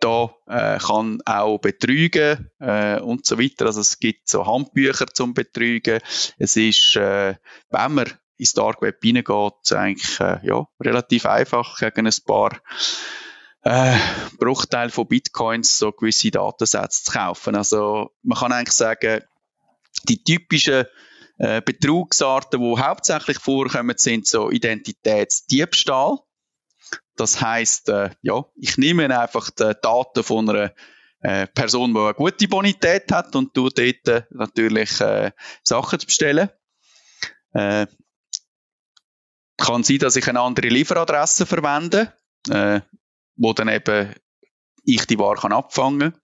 da 0.00 0.34
äh, 0.46 0.78
kann 0.78 1.20
auch 1.24 1.58
betrügen 1.58 2.50
äh, 2.58 3.00
und 3.00 3.26
so 3.26 3.38
weiter. 3.38 3.66
Also 3.66 3.80
es 3.80 3.98
gibt 3.98 4.28
so 4.28 4.46
Handbücher 4.46 5.06
zum 5.08 5.34
Betrügen. 5.34 6.00
Es 6.38 6.56
ist, 6.56 6.96
äh, 6.96 7.34
wenn 7.70 7.94
man 7.94 8.12
ins 8.36 8.54
Dark 8.54 8.80
Web 8.82 8.98
hineingeht, 9.02 9.72
eigentlich 9.72 10.18
äh, 10.20 10.38
ja, 10.42 10.66
relativ 10.80 11.26
einfach 11.26 11.78
gegen 11.78 12.06
ein 12.06 12.14
paar 12.26 12.58
äh, 13.62 13.96
Bruchteil 14.38 14.90
von 14.90 15.06
Bitcoins 15.06 15.78
so 15.78 15.92
gewisse 15.92 16.30
Datensätze 16.30 17.04
zu 17.04 17.12
kaufen. 17.12 17.54
Also 17.54 18.10
man 18.22 18.38
kann 18.38 18.52
eigentlich 18.52 18.74
sagen, 18.74 19.22
die 20.08 20.22
typischen 20.24 20.86
äh, 21.38 21.60
Betrugsarten, 21.60 22.60
die 22.60 22.80
hauptsächlich 22.80 23.38
vorkommen, 23.38 23.96
sind 23.96 24.26
so 24.26 24.50
Identitätsdiebstahl. 24.50 26.18
Das 27.20 27.38
heißt, 27.38 27.90
äh, 27.90 28.10
ja, 28.22 28.46
ich 28.56 28.78
nehme 28.78 29.20
einfach 29.20 29.50
die 29.50 29.74
Daten 29.82 30.24
von 30.24 30.48
einer 30.48 30.72
äh, 31.20 31.46
Person, 31.48 31.92
die 31.92 32.00
eine 32.00 32.14
gute 32.14 32.48
Bonität 32.48 33.12
hat 33.12 33.36
und 33.36 33.52
tu 33.52 33.68
dort 33.68 34.08
äh, 34.08 34.22
natürlich 34.30 34.98
äh, 35.02 35.32
Sachen 35.62 36.00
zu 36.00 36.06
bestellen. 36.06 36.48
Äh, 37.52 37.86
kann 39.58 39.82
sein, 39.82 39.98
dass 39.98 40.16
ich 40.16 40.26
eine 40.28 40.40
andere 40.40 40.68
Lieferadresse 40.68 41.44
verwende, 41.44 42.14
äh, 42.48 42.80
wo 43.36 43.52
dann 43.52 43.68
eben 43.68 44.14
ich 44.84 45.06
die 45.06 45.18
Ware 45.18 45.36
kann 45.36 45.52
abfangen 45.52 46.14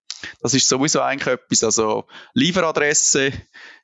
das 0.41 0.55
ist 0.55 0.69
sowieso 0.69 1.01
eigentlich 1.01 1.35
etwas, 1.35 1.65
also 1.65 2.07
Lieferadresse 2.35 3.33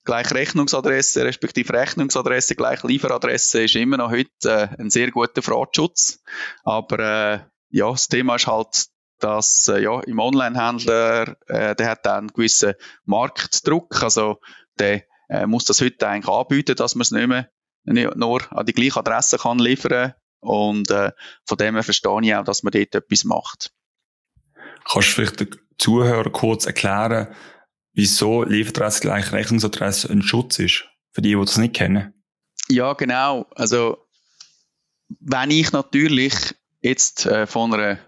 gleich 0.05 0.33
Rechnungsadresse, 0.33 1.25
respektive 1.25 1.73
Rechnungsadresse 1.73 2.55
gleich 2.55 2.83
Lieferadresse 2.83 3.65
ist 3.65 3.77
immer 3.77 3.97
noch 3.97 4.11
heute 4.11 4.31
äh, 4.45 4.69
ein 4.79 4.91
sehr 4.91 5.11
guter 5.11 5.43
Fraudschutz. 5.43 6.21
Aber 6.65 6.99
äh, 6.99 7.41
ja, 7.71 7.91
das 7.91 8.09
Thema 8.09 8.37
ist 8.37 8.47
halt, 8.47 8.87
dass 9.19 9.69
äh, 9.69 9.83
ja, 9.83 10.01
im 10.01 10.19
Onlinehändler, 10.19 11.37
äh, 11.47 11.75
der 11.77 11.89
hat 11.89 12.07
einen 12.07 12.29
gewissen 12.29 12.75
Marktdruck, 13.05 14.03
also 14.03 14.39
der 14.79 15.05
äh, 15.29 15.47
muss 15.47 15.65
das 15.65 15.81
heute 15.81 16.09
eigentlich 16.09 16.33
anbieten, 16.33 16.77
dass 16.77 16.95
man 16.95 17.03
es 17.03 17.11
nicht 17.11 17.29
mehr 17.29 17.49
nicht 17.85 18.17
nur 18.17 18.41
an 18.53 18.67
die 18.67 18.73
gleiche 18.73 19.01
Adresse 19.01 19.39
kann 19.39 19.59
liefern 19.59 20.15
und 20.41 20.91
äh, 20.91 21.13
von 21.47 21.57
dem 21.57 21.75
her 21.75 21.83
verstehe 21.83 22.21
ich 22.23 22.35
auch, 22.35 22.45
dass 22.45 22.63
man 22.63 22.73
dort 22.73 22.95
etwas 22.95 23.25
macht. 23.25 23.73
Kannst 24.85 25.09
du 25.09 25.13
vielleicht 25.13 25.41
den 25.83 25.85
Zuhörern 25.85 26.33
kurz 26.33 26.67
erklären, 26.67 27.29
wieso 27.93 28.45
Lieferadresse 28.45 29.01
gleich 29.01 29.33
Rechnungsadresse 29.33 30.11
ein 30.11 30.23
Schutz 30.23 30.59
ist? 30.59 30.85
Für 31.13 31.23
die, 31.23 31.35
die 31.35 31.41
das 31.41 31.59
nicht 31.59 31.75
kennen. 31.75 32.15
Ja, 32.69 32.95
genau. 32.95 33.47
Also, 33.55 33.99
wenn 35.21 35.51
ich 35.51 35.73
natürlich 35.73 36.35
jetzt 36.81 37.27
äh, 37.27 37.47
von 37.47 37.75
einer 37.75 37.99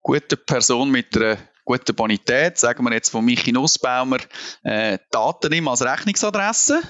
guten 0.00 0.38
Person 0.46 0.90
mit 0.90 1.14
einer 1.14 1.36
guten 1.64 1.94
Bonität, 1.94 2.56
sagen 2.56 2.84
wir 2.84 2.92
jetzt 2.94 3.10
von 3.10 3.24
Michi 3.24 3.52
Nussbaumer, 3.52 4.18
äh, 4.62 4.98
Daten 5.10 5.50
nehme 5.50 5.70
als 5.70 5.82
Rechnungsadresse. 5.82 6.80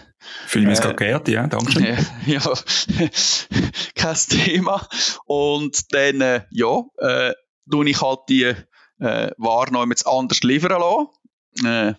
Fühle 0.47 0.69
mich 0.69 0.79
äh, 0.79 0.95
geehrt, 0.95 1.27
ja, 1.29 1.47
danke 1.49 1.73
schön. 1.73 1.85
Äh, 1.85 2.05
ja, 2.27 2.41
kein 3.97 4.17
Thema. 4.29 4.87
Und 5.25 5.93
dann, 5.93 6.21
äh, 6.21 6.43
ja, 6.51 6.85
äh, 6.99 7.33
tue 7.69 7.89
ich 7.91 8.01
halt 8.01 8.21
die 8.29 8.55
äh, 9.01 9.31
jemand 9.39 10.07
anders 10.07 10.41
liefern 10.43 10.81
lassen. 10.81 11.67
Äh, 11.67 11.95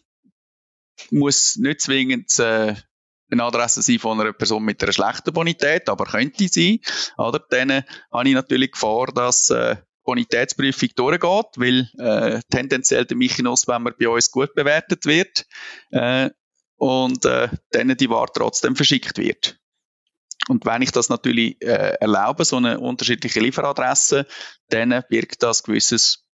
muss 1.11 1.55
nicht 1.55 1.81
zwingend 1.81 2.37
äh, 2.39 2.75
eine 3.31 3.43
Adresse 3.43 3.81
sein 3.81 3.99
von 3.99 4.19
einer 4.19 4.33
Person 4.33 4.63
mit 4.63 4.81
einer 4.83 4.91
schlechten 4.91 5.33
Bonität, 5.33 5.87
aber 5.89 6.05
könnte 6.05 6.47
sein. 6.47 6.79
Oder? 7.17 7.39
Dann 7.49 7.69
äh, 7.69 7.83
habe 8.11 8.27
ich 8.27 8.35
natürlich 8.35 8.71
Gefahr, 8.71 9.07
dass 9.07 9.49
äh, 9.49 9.77
Bonitätsprüfung 10.03 10.89
durchgeht, 10.95 11.57
weil 11.57 11.89
äh, 11.99 12.41
tendenziell 12.49 13.05
der 13.05 13.17
Michinos, 13.17 13.67
wenn 13.67 13.83
man 13.83 13.93
bei 13.99 14.09
uns 14.09 14.31
gut 14.31 14.53
bewertet 14.55 15.05
wird, 15.05 15.45
äh, 15.91 16.29
und 16.77 17.25
äh, 17.25 17.49
dann 17.71 17.95
die 17.95 18.09
Ware 18.09 18.31
trotzdem 18.33 18.75
verschickt 18.75 19.17
wird. 19.17 19.59
Und 20.47 20.65
wenn 20.65 20.81
ich 20.81 20.91
das 20.91 21.09
natürlich 21.09 21.61
äh, 21.61 21.95
erlaube, 21.99 22.45
so 22.45 22.55
eine 22.55 22.79
unterschiedliche 22.79 23.39
Lieferadresse, 23.41 24.25
dann 24.69 25.03
birgt 25.09 25.43
das 25.43 25.61
gewisses 25.61 26.25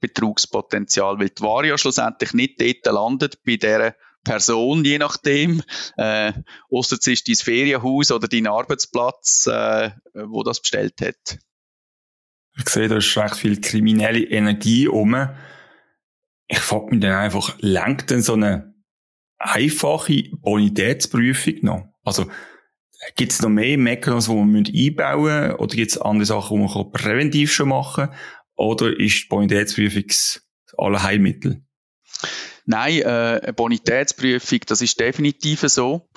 Betrugspotenzial, 0.00 1.18
weil 1.18 1.30
die 1.30 1.42
Ware 1.42 1.68
ja 1.68 1.78
schlussendlich 1.78 2.32
nicht 2.34 2.60
dort 2.60 2.86
landet, 2.86 3.42
bei 3.44 3.56
der 3.56 3.96
Person, 4.24 4.84
je 4.84 4.98
nachdem, 4.98 5.62
äh, 5.96 6.32
ausser 6.70 6.96
es 6.98 7.06
ist 7.06 7.28
dein 7.28 7.36
Ferienhaus 7.36 8.10
oder 8.10 8.26
dein 8.26 8.46
Arbeitsplatz, 8.46 9.46
äh, 9.46 9.90
wo 10.14 10.42
das 10.42 10.60
bestellt 10.60 11.00
hat. 11.00 11.38
Ich 12.56 12.68
sehe, 12.68 12.88
da 12.88 12.96
ist 12.96 13.16
recht 13.16 13.36
viel 13.36 13.60
kriminelle 13.60 14.24
Energie 14.24 14.88
um. 14.88 15.28
Ich 16.46 16.60
frage 16.60 16.90
mich 16.90 17.00
dann 17.00 17.12
einfach, 17.12 17.56
lenkt 17.60 18.10
denn 18.10 18.22
so 18.22 18.34
eine 18.34 18.74
einfache 19.38 20.24
Bonitätsprüfung 20.32 21.54
noch? 21.62 21.88
Also, 22.02 22.30
gibt 23.16 23.32
es 23.32 23.42
noch 23.42 23.48
mehr 23.48 23.76
Mechanismen, 23.76 24.64
die 24.64 24.94
man 24.94 25.06
einbauen 25.06 25.40
müssen? 25.42 25.56
Oder 25.56 25.76
gibt 25.76 25.90
es 25.90 25.98
andere 25.98 26.26
Sachen, 26.26 26.66
die 26.66 26.74
man 26.74 26.92
präventiv 26.92 27.52
schon 27.52 27.68
machen 27.68 28.06
kann? 28.06 28.16
Oder 28.56 28.98
ist 28.98 29.28
Bonitätsprüfung 29.28 30.06
das 30.06 30.44
Allerheilmittel? 30.76 31.62
Nein, 32.66 33.00
äh, 33.02 33.40
eine 33.42 33.52
Bonitätsprüfung, 33.52 34.60
das 34.66 34.80
ist 34.80 34.98
definitiv 34.98 35.60
so, 35.60 36.08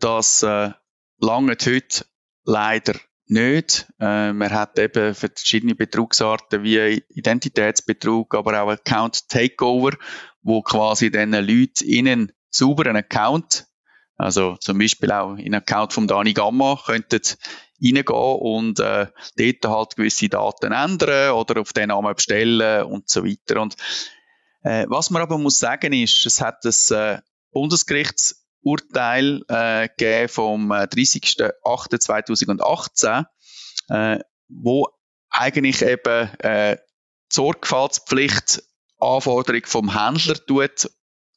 dass 0.00 0.42
äh, 0.42 0.70
lange 1.18 1.56
heute 1.64 2.04
leider 2.44 2.94
nicht. 3.26 3.86
Äh, 4.00 4.32
man 4.32 4.50
hat 4.50 4.78
eben 4.78 5.14
verschiedene 5.14 5.74
Betrugsarten 5.74 6.62
wie 6.62 7.02
Identitätsbetrug, 7.08 8.34
aber 8.34 8.62
auch 8.62 8.70
Account 8.70 9.28
Takeover, 9.28 9.96
wo 10.42 10.62
quasi 10.62 11.10
den 11.10 11.32
Leuten 11.32 11.84
in 11.84 12.08
einen 12.08 12.32
sauberen 12.50 12.96
Account, 12.96 13.66
also 14.16 14.56
zum 14.60 14.78
Beispiel 14.78 15.10
auch 15.10 15.36
in 15.36 15.54
Account 15.54 15.92
von 15.92 16.06
Dani 16.06 16.34
Gamma, 16.34 16.78
könnten 16.84 17.22
reingehen 17.84 18.38
und 18.40 18.80
äh, 18.80 19.06
dort 19.36 19.66
halt 19.66 19.96
gewisse 19.96 20.28
Daten 20.28 20.72
ändern 20.72 21.32
oder 21.32 21.60
auf 21.60 21.72
den 21.72 21.88
Namen 21.88 22.14
bestellen 22.14 22.84
und 22.84 23.08
so 23.08 23.24
weiter. 23.24 23.60
Und 23.60 23.74
äh, 24.62 24.86
was 24.88 25.10
man 25.10 25.22
aber 25.22 25.38
muss 25.38 25.58
sagen 25.58 25.92
ist, 25.92 26.24
es 26.26 26.40
hat 26.40 26.64
das 26.64 26.90
äh, 26.90 27.18
Bundesgerichtsurteil 27.52 29.42
äh, 29.48 29.88
vom 30.28 30.72
30.08.2018, 30.72 33.26
äh, 33.90 34.14
äh, 34.14 34.20
wo 34.48 34.88
eigentlich 35.30 35.82
eben 35.82 36.30
äh, 36.38 36.76
die 36.76 37.34
Sorgfaltspflicht 37.34 38.62
Anforderung 38.98 39.62
vom 39.66 39.92
Händler 39.92 40.36
tut 40.46 40.88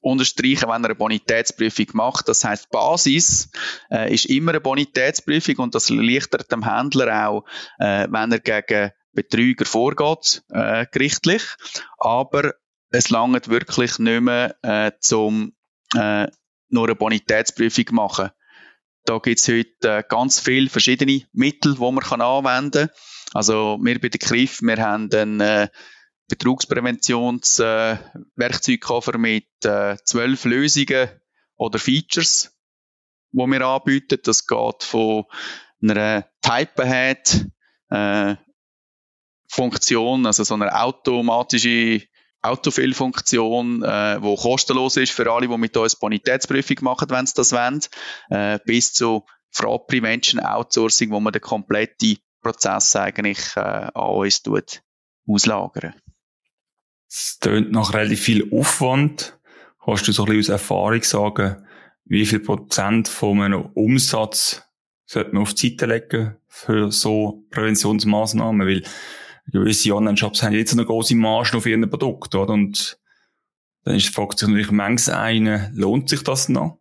unterstreichen, 0.08 0.70
wenn 0.70 0.84
er 0.84 0.90
eine 0.90 0.96
Bonitätsprüfung 0.96 1.88
macht. 1.94 2.28
Das 2.28 2.44
heißt, 2.44 2.70
Basis 2.70 3.50
äh, 3.92 4.14
ist 4.14 4.26
immer 4.26 4.52
eine 4.52 4.62
Bonitätsprüfung 4.62 5.58
und 5.58 5.76
das 5.76 5.90
erleichtert 5.90 6.52
dem 6.52 6.64
Händler 6.64 7.28
auch, 7.28 7.46
äh, 7.80 8.08
wenn 8.10 8.32
er 8.32 8.40
gegen 8.40 8.92
Betrüger 9.14 9.66
vorgeht, 9.66 10.44
äh, 10.50 10.86
gerichtlich. 10.92 11.44
Aber 11.98 12.54
es 12.92 13.10
langt 13.10 13.50
wirklich 13.50 14.00
nicht 14.00 14.22
mehr, 14.22 14.56
äh, 14.62 14.92
zum 15.00 15.54
äh, 15.96 16.28
nur 16.70 16.86
eine 16.86 16.96
Bonitätsprüfung 16.96 17.86
machen. 17.92 18.30
Da 19.06 19.20
gibt 19.20 19.40
es 19.40 19.48
heute 19.48 19.98
äh, 19.98 20.04
ganz 20.08 20.40
viele 20.40 20.70
verschiedene 20.70 21.24
Mittel, 21.32 21.76
die 21.76 21.80
man 21.80 22.00
kann 22.00 22.22
anwenden 22.22 22.88
kann. 22.88 22.98
Also 23.34 23.78
wir 23.82 24.00
bei 24.00 24.10
der 24.10 24.20
KRIF, 24.20 24.62
wir 24.62 24.78
haben 24.78 25.10
einen 25.14 25.70
Betrugspräventionswerkzeugkoffer 26.28 29.18
mit 29.18 29.48
äh, 29.64 29.98
zwölf 30.04 30.44
Lösungen 30.46 31.10
oder 31.56 31.80
Features, 31.80 32.54
wo 33.32 33.48
wir 33.48 33.62
anbieten. 33.62 34.20
Das 34.24 34.46
geht 34.46 34.84
von 34.84 35.24
einer 35.82 36.26
Type-Ahead 36.42 37.48
äh, 37.90 38.36
Funktion, 39.50 40.26
also 40.26 40.44
so 40.44 40.56
eine 40.56 40.78
automatische 40.78 42.06
Autofill-Funktion, 42.42 43.84
äh, 43.84 44.22
wo 44.22 44.36
kostenlos 44.36 44.98
ist 44.98 45.12
für 45.12 45.32
alle, 45.32 45.48
die 45.48 45.58
mit 45.58 45.78
uns 45.78 45.96
Bonitätsprüfung 45.96 46.78
machen, 46.82 47.10
wenn 47.10 47.26
sie 47.26 47.34
das 47.36 47.54
wollen, 47.54 47.80
äh, 48.30 48.60
bis 48.66 48.94
zu 48.94 49.26
Fraud 49.52 49.88
Prevention 49.88 50.42
Outsourcing, 50.42 51.12
wo 51.12 51.20
man 51.20 51.34
den 51.34 51.42
kompletten 51.42 52.18
Prozess 52.42 52.96
eigentlich 52.96 53.40
äh, 53.56 53.60
an 53.60 53.92
uns 53.94 54.44
tut, 54.44 54.82
auslagern. 55.28 55.96
Es 57.10 57.40
tönt 57.40 57.72
nach 57.72 57.94
relativ 57.94 58.22
viel 58.22 58.52
Aufwand. 58.52 59.40
Kannst 59.84 60.08
du 60.08 60.12
so 60.12 60.24
ein 60.24 60.38
bisschen 60.38 60.56
aus 60.56 60.62
Erfahrung 60.62 61.04
sagen, 61.04 61.66
wie 62.06 62.26
viel 62.26 62.40
Prozent 62.40 63.08
von 63.08 63.42
einem 63.42 63.66
Umsatz 63.74 64.64
sollte 65.06 65.34
man 65.34 65.44
auf 65.44 65.54
die 65.54 65.70
Seite 65.70 65.86
legen 65.86 66.38
für 66.48 66.92
so 66.92 67.46
Präventionsmaßnahmen? 67.52 68.68
Weil 68.68 68.84
gewisse 69.52 69.96
Online-Shops 69.96 70.44
haben 70.44 70.54
jetzt 70.54 70.74
eine 70.74 70.86
große 70.86 71.16
Marge 71.16 71.58
auf 71.58 71.66
ihren 71.66 71.90
Produkt, 71.90 72.36
oder? 72.36 72.54
Und 72.54 73.00
dann 73.84 74.00
fragt 74.02 74.40
sich 74.40 74.48
natürlich 74.48 74.72
manches 74.72 75.10
eine, 75.10 75.72
lohnt 75.74 76.10
sich 76.10 76.24
das 76.24 76.50
noch? 76.50 76.80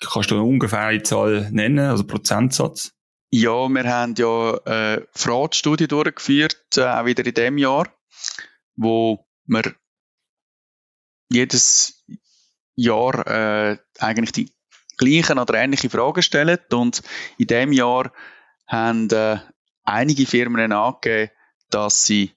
Kannst 0.00 0.30
du 0.30 0.36
eine 0.36 0.44
ungefähre 0.44 1.02
Zahl 1.02 1.48
nennen, 1.50 1.80
also 1.80 2.04
Prozentsatz? 2.04 2.92
Ja, 3.30 3.68
wir 3.68 3.84
haben 3.84 4.14
ja 4.16 4.60
eine 4.64 5.06
Fraudstudie 5.12 5.88
durchgeführt, 5.88 6.76
äh, 6.76 6.84
auch 6.84 7.06
wieder 7.06 7.24
in 7.24 7.34
dem 7.34 7.58
Jahr, 7.58 7.88
wo 8.76 9.24
wir 9.46 9.74
jedes 11.30 12.04
Jahr 12.74 13.26
äh, 13.26 13.78
eigentlich 13.98 14.32
die 14.32 14.52
gleichen 14.96 15.38
oder 15.38 15.54
ähnliche 15.54 15.90
Fragen 15.90 16.22
stellen. 16.22 16.58
Und 16.70 17.02
in 17.38 17.46
dem 17.46 17.72
Jahr 17.72 18.12
haben 18.66 19.10
äh, 19.10 19.38
einige 19.84 20.26
Firmen 20.26 20.72
angegeben, 20.72 21.30
dass 21.70 22.04
sie 22.04 22.32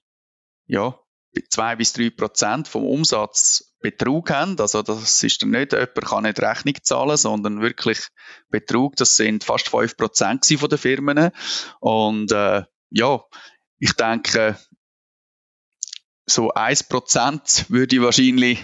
ja, 0.66 0.98
zwei 1.50 1.76
bis 1.76 1.92
drei 1.92 2.10
Prozent 2.10 2.68
vom 2.68 2.84
Umsatz 2.84 3.74
Betrug 3.80 4.30
haben. 4.30 4.58
Also 4.58 4.82
das 4.82 5.22
ist 5.22 5.42
dann 5.42 5.50
nicht, 5.50 5.72
jemand 5.72 6.04
kann 6.04 6.22
nicht 6.24 6.40
Rechnung 6.40 6.74
zahlen, 6.82 7.16
sondern 7.16 7.60
wirklich 7.60 8.00
Betrug. 8.48 8.96
Das 8.96 9.16
sind 9.16 9.44
fast 9.44 9.68
fünf 9.68 9.96
Prozent 9.96 10.48
den 10.48 10.78
Firmen. 10.78 11.30
Und 11.80 12.32
äh, 12.32 12.64
ja, 12.90 13.20
ich 13.78 13.92
denke, 13.92 14.58
so 16.26 16.52
eins 16.52 16.82
Prozent 16.82 17.66
würde 17.68 17.96
ich 17.96 18.02
wahrscheinlich 18.02 18.58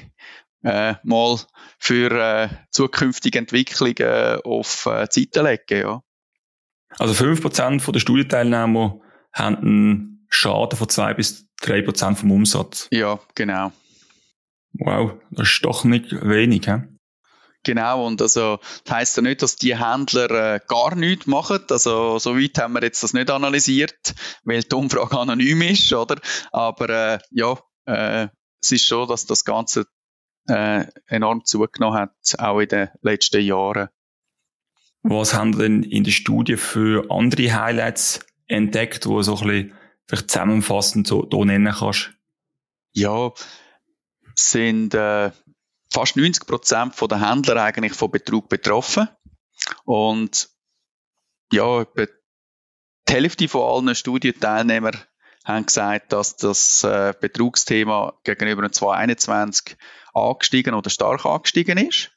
äh, 0.63 0.95
mal 1.03 1.39
für 1.79 2.11
äh, 2.11 2.49
zukünftige 2.71 3.39
Entwicklungen 3.39 4.41
auf 4.45 4.87
äh, 4.87 5.07
die 5.15 5.29
Seite 5.33 5.43
legen. 5.43 5.83
Ja. 5.83 6.03
Also 6.99 7.15
fünf 7.15 7.41
Prozent 7.41 7.87
der 7.87 8.01
Studienteilnehmer 8.01 9.01
haben 9.33 9.57
einen 9.57 10.27
Schaden 10.29 10.77
von 10.77 10.89
zwei 10.89 11.15
bis 11.15 11.49
drei 11.61 11.83
Prozent 11.83 12.19
vom 12.19 12.31
Umsatz. 12.33 12.89
Ja, 12.91 13.19
genau. 13.35 13.73
Wow, 14.75 15.15
das 15.31 15.49
ist 15.49 15.65
doch 15.65 15.85
nicht 15.85 16.13
wenig, 16.13 16.67
hä? 16.67 16.83
Genau, 17.65 18.07
und 18.07 18.21
also, 18.21 18.59
das 18.85 18.95
heisst 18.95 19.17
ja 19.17 19.23
nicht, 19.23 19.43
dass 19.43 19.57
die 19.57 19.79
Händler 19.79 20.55
äh, 20.55 20.61
gar 20.67 20.97
nichts 20.97 21.27
machen. 21.27 21.61
Also, 21.71 22.19
so 22.19 22.37
weit 22.37 22.59
haben 22.59 22.75
wir 22.75 22.83
jetzt 22.83 23.03
das 23.03 23.13
nicht 23.13 23.31
analysiert, 23.31 24.15
weil 24.45 24.63
die 24.63 24.75
Umfrage 24.75 25.17
anonym 25.19 25.63
ist, 25.63 25.93
oder? 25.93 26.21
Aber, 26.51 26.89
äh, 26.89 27.19
ja, 27.31 27.59
äh, 27.87 28.29
es 28.61 28.73
ist 28.73 28.87
schon, 28.87 29.09
dass 29.09 29.27
das 29.27 29.45
Ganze 29.45 29.87
äh, 30.49 30.87
enorm 31.07 31.45
zugenommen 31.45 31.99
hat, 31.99 32.15
auch 32.39 32.61
in 32.61 32.69
den 32.69 32.89
letzten 33.01 33.43
Jahren. 33.43 33.89
Was 35.03 35.35
haben 35.35 35.57
denn 35.57 35.83
in 35.83 36.05
der 36.05 36.13
Studie 36.13 36.57
für 36.57 37.11
andere 37.11 37.53
Highlights 37.53 38.21
entdeckt, 38.47 39.07
wo 39.07 39.23
so 39.23 39.37
ein 39.37 39.47
bisschen 39.47 39.73
vielleicht 40.07 40.31
zusammenfassend 40.31 41.07
so 41.07 41.29
hier 41.31 41.45
nennen 41.45 41.75
kannst? 41.77 42.13
Ja, 42.93 43.33
sind 44.35 44.95
äh, 44.95 45.31
fast 45.93 46.17
90 46.17 46.47
Prozent 46.47 46.95
der 47.01 47.29
Händler 47.29 47.63
eigentlich 47.63 47.95
von 47.95 48.11
Betrug 48.11 48.49
betroffen. 48.49 49.09
Und 49.85 50.49
ja, 51.53 51.83
etwa 51.83 52.07
die 53.09 53.13
Hälfte 53.13 53.49
von 53.49 53.63
allen 53.63 53.95
Studienteilnehmern 53.95 54.97
haben 55.45 55.67
gesagt, 55.67 56.13
dass 56.13 56.37
das 56.37 56.85
äh, 56.85 57.13
Betrugsthema 57.21 58.15
gegenüber 58.25 58.63
dem 58.63 58.73
2021 58.73 59.77
angestiegen 60.15 60.75
oder 60.75 60.89
stark 60.89 61.27
angestiegen 61.27 61.79
ist. 61.79 62.13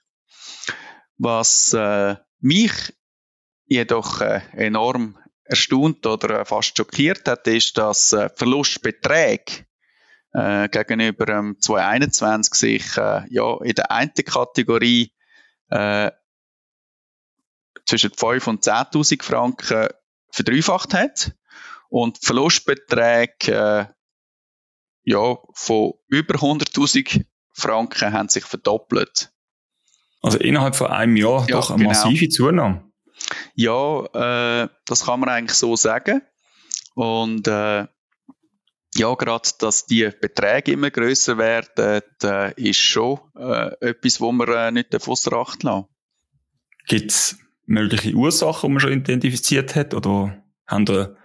Was 1.17 1.73
äh, 1.73 2.15
mich 2.39 2.93
jedoch 3.65 4.21
äh, 4.21 4.41
enorm 4.53 5.17
erstaunt 5.43 6.05
oder 6.05 6.41
äh, 6.41 6.45
fast 6.45 6.77
schockiert 6.77 7.27
hat, 7.27 7.47
ist, 7.47 7.77
dass 7.77 8.13
äh, 8.13 8.29
Verlustbeträge 8.35 9.65
äh, 10.35 10.67
gegenüber 10.69 11.29
ähm, 11.29 11.57
2021 11.59 12.53
sich 12.53 12.97
äh, 12.97 13.23
ja 13.29 13.57
in 13.63 13.75
der 13.75 13.91
einen 13.91 14.13
Kategorie 14.13 15.11
äh, 15.69 16.11
zwischen 17.85 18.11
5 18.11 18.47
und 18.47 18.63
10.000 18.63 19.23
Franken 19.23 19.87
verdreifacht 20.31 20.93
hat 20.93 21.35
und 21.89 22.17
Verlustbeträge 22.21 23.31
äh, 23.47 23.85
ja, 25.03 25.37
von 25.53 25.93
über 26.07 26.35
100.000 26.35 27.25
Franken 27.53 28.11
haben 28.11 28.27
sich 28.27 28.43
verdoppelt. 28.43 29.31
Also 30.21 30.39
innerhalb 30.39 30.75
von 30.75 30.87
einem 30.87 31.15
Jahr 31.15 31.45
ja, 31.47 31.57
doch 31.57 31.69
eine 31.69 31.83
genau. 31.83 31.89
massive 31.89 32.27
Zunahme. 32.29 32.91
Ja, 33.53 34.63
äh, 34.63 34.67
das 34.85 35.05
kann 35.05 35.19
man 35.19 35.29
eigentlich 35.29 35.57
so 35.57 35.75
sagen. 35.75 36.21
Und 36.95 37.47
äh, 37.47 37.85
ja, 38.97 39.13
gerade, 39.15 39.49
dass 39.59 39.85
die 39.85 40.09
Beträge 40.21 40.71
immer 40.71 40.89
größer 40.89 41.37
werden, 41.37 42.01
äh, 42.23 42.53
ist 42.55 42.79
schon 42.79 43.19
äh, 43.35 43.71
etwas, 43.81 44.21
wo 44.21 44.31
man 44.31 44.47
äh, 44.47 44.71
nicht 44.71 44.95
ausser 45.07 45.33
Acht 45.33 45.63
lassen. 45.63 45.87
Gibt 46.87 47.11
es 47.11 47.37
mögliche 47.65 48.13
Ursachen, 48.13 48.69
die 48.69 48.73
man 48.73 48.79
schon 48.79 48.93
identifiziert 48.93 49.75
hat? 49.75 49.93
Oder 49.93 50.43
haben 50.67 50.87
Sie 50.87 51.15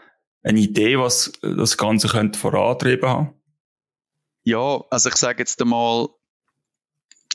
eine 0.42 0.58
Idee, 0.58 0.98
was 0.98 1.32
das 1.42 1.76
Ganze 1.76 2.08
könnte 2.08 2.38
vorantrieben 2.38 3.08
haben? 3.08 3.34
Ja, 4.42 4.82
also 4.90 5.10
ich 5.10 5.16
sage 5.16 5.40
jetzt 5.40 5.60
einmal, 5.60 6.08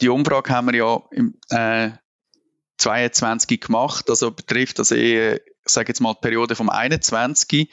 die 0.02 0.10
Umfrage 0.10 0.52
haben 0.52 0.68
wir 0.68 0.76
ja 0.76 1.02
im 1.12 1.40
äh, 1.50 1.92
22 2.78 3.62
gemacht, 3.62 4.10
also 4.10 4.32
betrifft 4.32 4.80
das 4.80 4.92
eh, 4.92 5.36
ich 5.36 5.72
sage 5.72 5.88
jetzt 5.88 6.02
mal 6.02 6.14
die 6.14 6.20
Periode 6.22 6.56
vom 6.56 6.70
21 6.70 7.70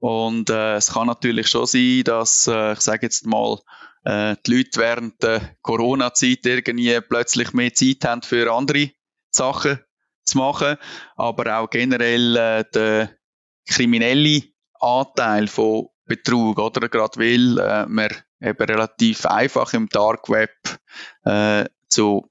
und 0.00 0.50
äh, 0.50 0.76
es 0.76 0.92
kann 0.92 1.06
natürlich 1.06 1.48
schon 1.48 1.66
sein, 1.66 2.02
dass, 2.04 2.46
äh, 2.46 2.72
ich 2.72 2.80
sage 2.80 3.06
jetzt 3.06 3.26
mal, 3.26 3.58
äh, 4.04 4.34
die 4.46 4.56
Leute 4.56 4.80
während 4.80 5.22
der 5.22 5.56
Corona-Zeit 5.62 6.44
irgendwie 6.44 6.98
plötzlich 7.02 7.52
mehr 7.52 7.74
Zeit 7.74 8.04
haben 8.04 8.22
für 8.22 8.50
andere 8.52 8.90
Sachen 9.30 9.78
zu 10.24 10.38
machen, 10.38 10.76
aber 11.16 11.58
auch 11.58 11.70
generell 11.70 12.36
äh, 12.36 12.64
der 12.72 13.10
kriminelle 13.68 14.42
Anteil 14.80 15.48
von 15.48 15.88
Betrug, 16.06 16.58
oder? 16.58 16.88
Gerade 16.88 17.20
weil 17.20 17.58
äh, 17.58 17.86
man 17.86 18.10
eben 18.40 18.64
relativ 18.64 19.26
einfach 19.26 19.74
im 19.74 19.88
Dark 19.90 20.28
Web 20.30 20.56
äh, 21.24 21.66
zu 21.88 22.30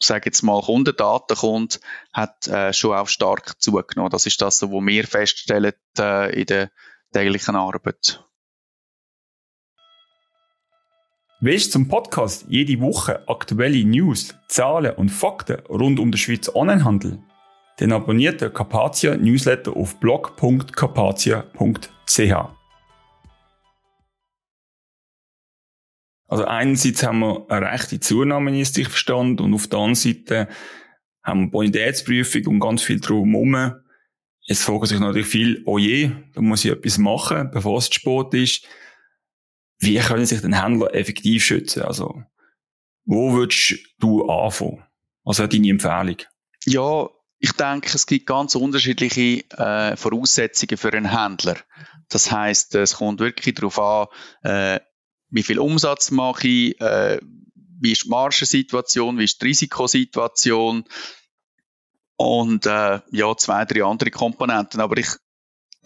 sage 0.00 0.26
jetzt 0.26 0.42
mal, 0.42 0.62
Kundendaten 0.62 1.36
kommt, 1.36 1.80
hat 2.12 2.46
äh, 2.46 2.72
schon 2.72 2.96
auch 2.96 3.08
stark 3.08 3.60
zugenommen. 3.60 4.10
Das 4.10 4.26
ist 4.26 4.40
das, 4.40 4.62
was 4.62 4.70
wir 4.70 5.06
feststellen 5.06 5.72
äh, 5.98 6.40
in 6.40 6.46
der 6.46 6.70
täglichen 7.12 7.56
Arbeit. 7.56 8.24
Willst 11.40 11.68
du 11.68 11.72
zum 11.72 11.88
Podcast 11.88 12.46
jede 12.48 12.80
Woche 12.80 13.28
aktuelle 13.28 13.84
News, 13.84 14.34
Zahlen 14.48 14.96
und 14.96 15.10
Fakten 15.10 15.60
rund 15.68 16.00
um 16.00 16.10
den 16.10 16.18
Schweizer 16.18 16.56
Onlinehandel? 16.56 17.22
Dann 17.76 17.92
abonniert 17.92 18.40
den 18.40 18.52
Carpathia 18.52 19.16
Newsletter 19.16 19.76
auf 19.76 20.00
blog.carpathia.ch. 20.00 22.34
Also 26.26 26.44
einerseits 26.44 27.04
haben 27.04 27.20
wir 27.20 27.46
eine 27.48 27.70
rechte 27.70 28.00
Zunahme, 28.00 28.60
ist 28.60 28.76
ich 28.76 28.88
verstanden, 28.88 29.44
und 29.44 29.54
auf 29.54 29.68
der 29.68 29.78
anderen 29.78 29.94
Seite 29.94 30.48
haben 31.22 31.42
wir 31.42 31.50
Bonitätsprüfung 31.50 32.48
und 32.48 32.60
ganz 32.60 32.82
viel 32.82 33.00
drumherum. 33.00 33.76
Jetzt 34.48 34.62
fragen 34.62 34.86
sich 34.86 34.98
natürlich 34.98 35.26
viel, 35.26 35.62
oh 35.66 35.76
je, 35.76 36.10
da 36.32 36.40
muss 36.40 36.64
ich 36.64 36.70
etwas 36.70 36.96
machen, 36.96 37.50
bevor 37.52 37.76
es 37.76 37.90
zu 37.90 38.00
spät 38.00 38.32
ist. 38.32 38.64
Wie 39.78 39.98
können 39.98 40.24
sich 40.24 40.40
den 40.40 40.58
Händler 40.58 40.94
effektiv 40.94 41.44
schützen? 41.44 41.82
Also, 41.82 42.22
wo 43.04 43.34
würdest 43.34 43.74
du 43.98 44.26
anfangen? 44.26 44.82
Also 45.22 45.46
deine 45.46 45.68
Empfehlung? 45.68 46.16
Ja, 46.64 47.10
ich 47.38 47.52
denke, 47.52 47.90
es 47.94 48.06
gibt 48.06 48.26
ganz 48.26 48.54
unterschiedliche 48.54 49.44
äh, 49.50 49.96
Voraussetzungen 49.96 50.78
für 50.78 50.94
einen 50.94 51.10
Händler. 51.10 51.58
Das 52.08 52.32
heißt, 52.32 52.74
es 52.76 52.94
kommt 52.94 53.20
wirklich 53.20 53.54
darauf 53.54 53.78
an, 53.78 54.06
äh, 54.44 54.80
wie 55.28 55.42
viel 55.42 55.58
Umsatz 55.58 56.10
mache 56.10 56.48
ich, 56.48 56.80
äh, 56.80 57.20
wie 57.80 57.92
ist 57.92 58.04
die 58.04 58.08
Margensituation, 58.08 59.18
wie 59.18 59.24
ist 59.24 59.42
die 59.42 59.48
Risikosituation 59.48 60.84
und 62.18 62.66
äh, 62.66 63.00
ja, 63.12 63.36
zwei, 63.36 63.64
drei 63.64 63.84
andere 63.84 64.10
Komponenten. 64.10 64.80
Aber 64.80 64.98
ich 64.98 65.08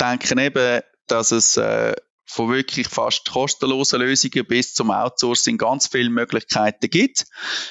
denke 0.01 0.43
eben, 0.43 0.81
dass 1.07 1.31
es 1.31 1.59
äh, 1.59 1.95
von 2.25 2.51
wirklich 2.51 2.89
fast 2.89 3.31
kostenlosen 3.31 4.01
Lösungen 4.01 4.47
bis 4.47 4.73
zum 4.73 4.91
Outsourcing 4.91 5.59
ganz 5.59 5.89
viele 5.89 6.09
Möglichkeiten 6.09 6.89
gibt, 6.89 7.27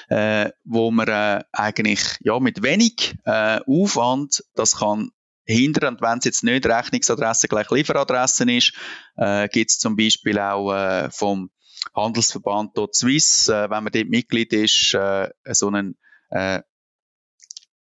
äh, 0.10 0.52
wo 0.64 0.92
man 0.92 1.08
äh, 1.08 1.44
eigentlich 1.52 2.02
ja 2.20 2.40
mit 2.40 2.62
wenig 2.62 3.16
äh, 3.26 3.60
Aufwand 3.66 4.44
das 4.54 4.78
kann 4.78 5.10
hindern. 5.46 5.96
Und 5.96 6.02
wenn 6.02 6.20
es 6.20 6.26
jetzt 6.26 6.44
nicht 6.44 6.68
Rechnungsadresse 6.68 7.48
gleich 7.48 7.72
Lieferadressen 7.72 8.48
ist, 8.50 8.74
äh, 9.18 9.50
gibt 9.50 9.72
es 9.72 9.80
zum 9.80 9.96
Beispiel 9.96 10.38
auch 10.38 10.72
äh, 10.72 11.10
vom 11.10 11.50
Handelsverband 11.96 12.78
dort 12.78 12.96
Swiss, 12.96 13.50
äh, 13.50 13.72
wenn 13.72 13.84
man 13.84 13.92
dort 13.92 14.10
Mitglied 14.10 14.54
ist, 14.54 14.94
äh, 14.94 15.30
so 15.52 15.68
einen 15.68 15.98
äh, 16.30 16.62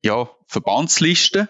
ja, 0.03 0.29
Verbandsliste, 0.47 1.49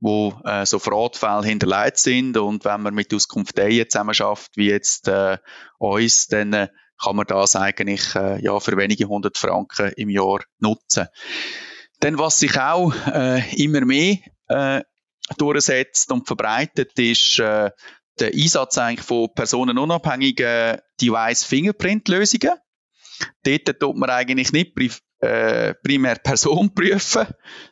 wo 0.00 0.34
äh, 0.44 0.66
so 0.66 0.78
Fraudfälle 0.78 1.44
hinterlegt 1.44 1.98
sind 1.98 2.36
und 2.36 2.64
wenn 2.64 2.82
man 2.82 2.94
mit 2.94 3.14
Auskunft 3.14 3.56
zusammen 3.56 4.14
schafft, 4.14 4.56
wie 4.56 4.68
jetzt 4.68 5.08
äh, 5.08 5.38
uns, 5.78 6.26
dann 6.26 6.52
äh, 6.52 6.68
kann 7.00 7.16
man 7.16 7.26
das 7.26 7.56
eigentlich 7.56 8.14
äh, 8.14 8.42
ja 8.42 8.58
für 8.60 8.76
wenige 8.76 9.06
hundert 9.06 9.38
Franken 9.38 9.92
im 9.96 10.08
Jahr 10.08 10.40
nutzen. 10.58 11.06
Dann 12.00 12.18
was 12.18 12.38
sich 12.38 12.58
auch 12.58 12.92
äh, 13.06 13.42
immer 13.62 13.84
mehr 13.84 14.18
äh, 14.48 14.82
durchsetzt 15.38 16.10
und 16.10 16.26
verbreitet, 16.26 16.98
ist 16.98 17.38
äh, 17.38 17.70
der 18.18 18.34
Einsatz 18.34 18.78
eigentlich 18.78 19.06
von 19.06 19.32
personenunabhängigen 19.34 20.78
Device-Fingerprint-Lösungen. 21.00 22.58
Dort 23.44 23.80
tut 23.80 23.96
man 23.96 24.10
eigentlich 24.10 24.52
nicht 24.52 24.74
äh, 25.22 25.74
primär 25.74 26.16
Person 26.16 26.74
prüfen, 26.74 27.26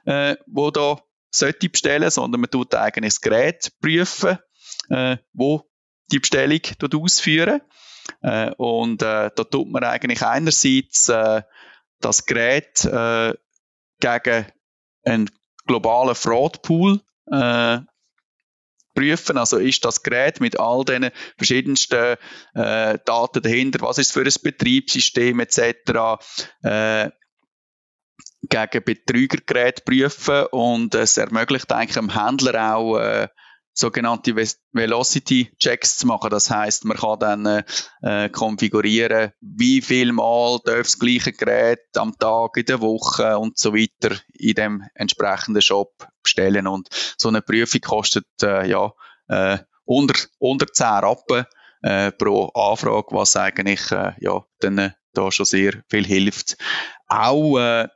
äh, 0.06 0.36
wo 0.46 0.70
da 0.70 0.98
sollte 1.30 1.68
bestellen, 1.68 2.10
sondern 2.10 2.40
man 2.40 2.50
tut 2.50 2.74
eigentlich 2.74 3.14
das 3.14 3.20
Gerät 3.20 3.72
prüfen, 3.80 4.38
äh, 4.88 5.16
wo 5.32 5.68
die 6.10 6.18
Bestellung 6.18 6.60
dort 6.78 6.94
ausführen. 6.94 7.60
Äh, 8.22 8.50
und 8.56 9.02
äh, 9.02 9.30
da 9.34 9.44
tut 9.44 9.68
man 9.68 9.84
eigentlich 9.84 10.22
einerseits 10.22 11.08
äh, 11.08 11.42
das 12.00 12.26
Gerät 12.26 12.84
äh, 12.84 13.34
gegen 14.00 14.46
einen 15.04 15.30
globalen 15.66 16.14
Fraudpool 16.14 17.00
äh, 17.30 17.78
prüfen. 18.94 19.38
Also 19.38 19.58
ist 19.58 19.84
das 19.84 20.02
Gerät 20.02 20.40
mit 20.40 20.58
all 20.58 20.84
den 20.84 21.10
verschiedensten 21.36 22.16
äh, 22.54 22.98
Daten 23.04 23.42
dahinter, 23.42 23.80
was 23.82 23.98
ist 23.98 24.12
für 24.12 24.22
ein 24.22 24.34
Betriebssystem 24.42 25.38
etc. 25.40 25.62
Äh, 26.62 27.10
gegen 28.48 28.84
Betrügergeräte 28.84 29.82
prüfen 29.82 30.46
und 30.46 30.94
es 30.94 31.16
ermöglicht 31.16 31.70
eigentlich 31.72 31.94
dem 31.94 32.10
Händler 32.10 32.76
auch 32.76 32.98
äh, 32.98 33.28
sogenannte 33.72 34.34
Velocity 34.72 35.52
Checks 35.58 35.98
zu 35.98 36.06
machen. 36.06 36.30
Das 36.30 36.50
heißt, 36.50 36.84
man 36.84 36.96
kann 36.96 37.18
dann 37.18 37.64
äh, 38.02 38.28
konfigurieren, 38.28 39.32
wie 39.40 39.80
viel 39.80 40.12
Mal 40.12 40.58
darf 40.64 40.82
das 40.82 40.98
gleiche 40.98 41.32
Gerät 41.32 41.80
am 41.96 42.16
Tag, 42.18 42.56
in 42.56 42.66
der 42.66 42.80
Woche 42.80 43.38
und 43.38 43.58
so 43.58 43.74
weiter 43.74 44.16
in 44.34 44.54
dem 44.54 44.84
entsprechenden 44.94 45.62
Shop 45.62 45.92
bestellen. 46.22 46.66
Und 46.66 46.88
so 47.16 47.28
eine 47.28 47.42
Prüfung 47.42 47.80
kostet 47.80 48.26
äh, 48.42 48.68
ja 48.68 48.92
äh, 49.28 49.58
unter, 49.84 50.18
unter 50.38 50.66
10 50.66 50.86
Rappen 50.86 51.46
äh, 51.82 52.12
pro 52.12 52.48
Anfrage, 52.48 53.08
was 53.10 53.36
eigentlich 53.36 53.90
äh, 53.90 54.12
ja 54.20 54.44
dann 54.60 54.78
äh, 54.78 54.90
da 55.14 55.30
schon 55.32 55.46
sehr 55.46 55.82
viel 55.88 56.06
hilft. 56.06 56.56
Auch 57.08 57.58
äh, 57.58 57.88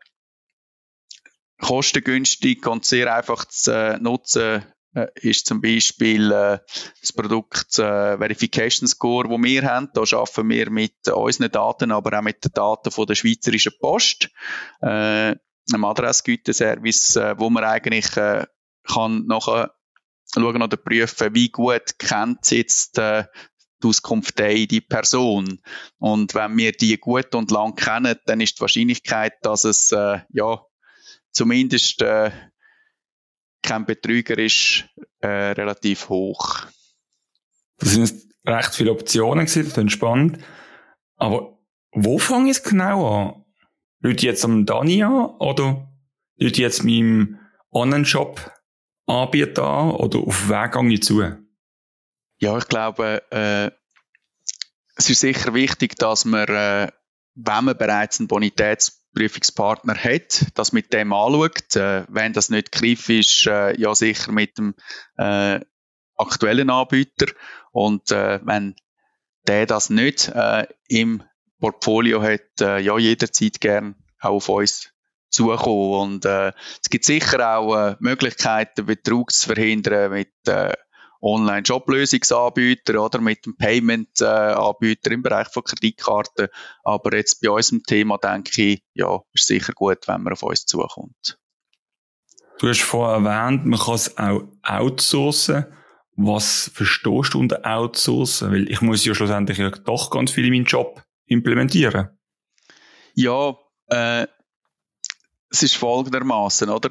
kostengünstig 1.65 2.67
und 2.67 2.85
sehr 2.85 3.15
einfach 3.15 3.47
zu 3.47 3.73
äh, 3.73 3.99
nutzen 3.99 4.67
äh, 4.95 5.07
ist 5.15 5.47
zum 5.47 5.63
Beispiel 5.63 6.31
äh, 6.31 6.59
das 7.01 7.13
Produkt 7.15 7.79
äh, 7.79 8.19
Verification 8.19 8.87
Score, 8.87 9.31
wo 9.31 9.43
wir 9.43 9.63
haben. 9.63 9.89
Da 9.95 10.03
arbeiten 10.03 10.51
wir 10.51 10.71
mit 10.71 11.09
unseren 11.09 11.51
Daten, 11.51 11.91
aber 11.91 12.19
auch 12.19 12.23
mit 12.23 12.45
den 12.45 12.53
Daten 12.53 12.91
von 12.91 13.07
der 13.07 13.15
Schweizerischen 13.15 13.73
Post, 13.81 14.29
äh, 14.83 15.35
einem 15.73 15.85
Adressgüterservice, 15.85 17.17
äh, 17.17 17.35
wo 17.39 17.49
man 17.49 17.65
eigentlich 17.65 18.15
äh, 18.19 18.45
kann 18.87 19.25
nachher 19.27 19.73
schauen 20.35 20.63
oder 20.63 20.77
prüfen, 20.77 21.35
wie 21.35 21.49
gut 21.49 21.99
kennt 21.99 22.51
jetzt 22.51 22.99
äh, 22.99 23.25
die 23.83 23.89
Auskunft 23.89 24.39
die 24.39 24.81
Person. 24.83 25.61
Und 25.99 26.35
wenn 26.35 26.59
wir 26.59 26.73
die 26.73 26.99
gut 26.99 27.35
und 27.35 27.51
lang 27.51 27.75
kennen, 27.75 28.17
dann 28.27 28.43
ist 28.43 28.59
die 28.59 28.61
Wahrscheinlichkeit, 28.61 29.33
dass 29.41 29.65
es 29.65 29.93
äh, 29.93 30.21
ja 30.29 30.61
zumindest 31.35 32.01
äh, 32.03 32.31
kein 33.63 33.85
Betrüger 33.85 34.39
ist, 34.39 34.85
äh, 35.21 35.27
relativ 35.27 36.09
hoch. 36.09 36.67
Das 37.79 37.91
sind 37.91 38.13
recht 38.47 38.75
viele 38.75 38.93
Optionen 38.93 39.47
gewesen, 39.47 39.69
das 39.69 39.79
ist 39.79 39.93
spannend. 39.93 40.39
Aber 41.17 41.59
wo 41.93 42.19
fange 42.19 42.51
ich 42.51 42.63
genau 42.63 43.07
an? 43.07 43.45
Leute 44.01 44.27
jetzt 44.27 44.45
am 44.45 44.67
Dani 44.67 45.03
an 45.03 45.27
oder 45.39 45.89
Leute 46.37 46.61
jetzt 46.61 46.85
meinem 46.85 47.39
Online-Shop 47.71 48.53
Anbieter 49.07 49.65
an 49.65 49.91
oder 49.93 50.19
auf 50.21 50.49
wen 50.49 50.89
gehe 50.89 50.95
ich 50.95 51.03
zu? 51.03 51.23
Ja, 52.39 52.59
ich 52.59 52.69
glaube, 52.69 53.23
äh, 53.31 53.71
es 54.97 55.11
ist 55.11 55.21
sicher 55.21 55.55
wichtig, 55.55 55.97
dass 55.97 56.25
man, 56.25 56.47
äh, 56.49 56.93
wenn 57.35 57.65
man 57.65 57.77
bereits 57.77 58.21
einen 58.21 58.29
Bonitäts 58.29 59.05
Prüfungspartner 59.15 59.95
hat, 59.95 60.47
das 60.55 60.73
mit 60.73 60.93
dem 60.93 61.13
anschaut. 61.13 61.77
Äh, 61.77 62.05
wenn 62.09 62.33
das 62.33 62.51
nicht 62.51 62.73
griff 62.73 63.09
ist, 63.09 63.47
äh, 63.47 63.79
ja 63.81 63.95
sicher 63.95 64.33
mit 64.33 64.59
dem 64.59 64.75
äh, 65.17 65.61
aktuellen 66.17 66.71
Anbieter. 66.71 67.27
Und 67.73 68.11
äh, 68.11 68.41
wenn 68.45 68.75
der 69.47 69.67
das 69.67 69.91
nicht 69.91 70.29
äh, 70.29 70.67
im 70.89 71.23
Portfolio 71.61 72.23
hat, 72.23 72.61
äh, 72.61 72.81
ja 72.81 72.99
jederzeit 72.99 73.61
gern 73.61 73.95
auch 74.21 74.37
auf 74.37 74.49
uns 74.49 74.91
zukommen. 75.31 76.13
Und 76.15 76.25
es 76.25 76.91
gibt 76.91 77.05
sicher 77.05 77.57
auch 77.57 77.97
Möglichkeiten, 77.99 78.87
Betrug 78.87 79.33
zu 79.33 79.49
verhindern 79.49 80.13
mit 80.13 80.33
Online-Joblösungsanbieter 81.25 83.03
oder 83.03 83.21
mit 83.21 83.47
dem 83.47 83.57
Payment-Anbieter 83.57 85.11
im 85.11 85.23
Bereich 85.23 85.49
von 85.49 85.65
Kreditkarten. 85.65 86.49
Aber 86.85 87.17
jetzt 87.17 87.41
bei 87.41 87.51
unserem 87.51 87.83
Thema 87.83 88.19
denke 88.19 88.63
ich, 88.63 88.83
ja, 88.93 89.21
ist 89.33 89.47
sicher 89.47 89.73
gut, 89.73 90.07
wenn 90.07 90.23
man 90.23 90.35
auf 90.35 90.43
uns 90.43 90.67
zukommt. 90.67 91.39
Du 92.59 92.69
hast 92.69 92.83
vorhin 92.83 93.25
erwähnt, 93.25 93.67
man 93.67 93.81
kann 93.81 93.95
es 93.95 94.17
auch 94.19 94.43
outsourcen. 94.63 95.67
Was 96.17 96.71
verstehst 96.73 97.35
du 97.35 97.41
unter 97.41 97.65
outsourcen? 97.65 98.53
Weil 98.53 98.71
ich 98.71 98.81
muss 98.81 99.05
ja 99.05 99.15
schlussendlich 99.15 99.59
ja 99.59 99.71
doch 99.71 100.11
ganz 100.11 100.31
viel 100.31 100.45
in 100.45 100.53
meinen 100.53 100.65
Job 100.65 101.03
implementieren. 101.27 102.11
Ja, 103.15 103.57
äh, 103.89 104.27
es 105.51 105.63
ist 105.63 105.77
folgendermaßen, 105.77 106.69
oder? 106.69 106.91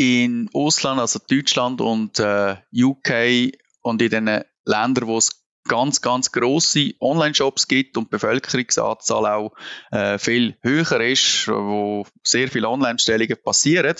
In 0.00 0.48
Ausland, 0.54 0.98
also 0.98 1.20
Deutschland 1.28 1.82
und 1.82 2.18
äh, 2.20 2.56
UK 2.74 3.52
und 3.82 4.00
in 4.00 4.08
den 4.08 4.42
Ländern, 4.64 5.06
wo 5.06 5.18
es 5.18 5.44
ganz, 5.68 6.00
ganz 6.00 6.32
grosse 6.32 6.94
Online-Shops 7.00 7.68
gibt 7.68 7.98
und 7.98 8.04
die 8.04 8.12
Bevölkerungsanzahl 8.12 9.26
auch 9.26 9.52
äh, 9.90 10.18
viel 10.18 10.56
höher 10.62 11.02
ist, 11.02 11.48
wo 11.48 12.06
sehr 12.22 12.48
viele 12.48 12.70
Online-Stellungen 12.70 13.36
passieren, 13.44 13.94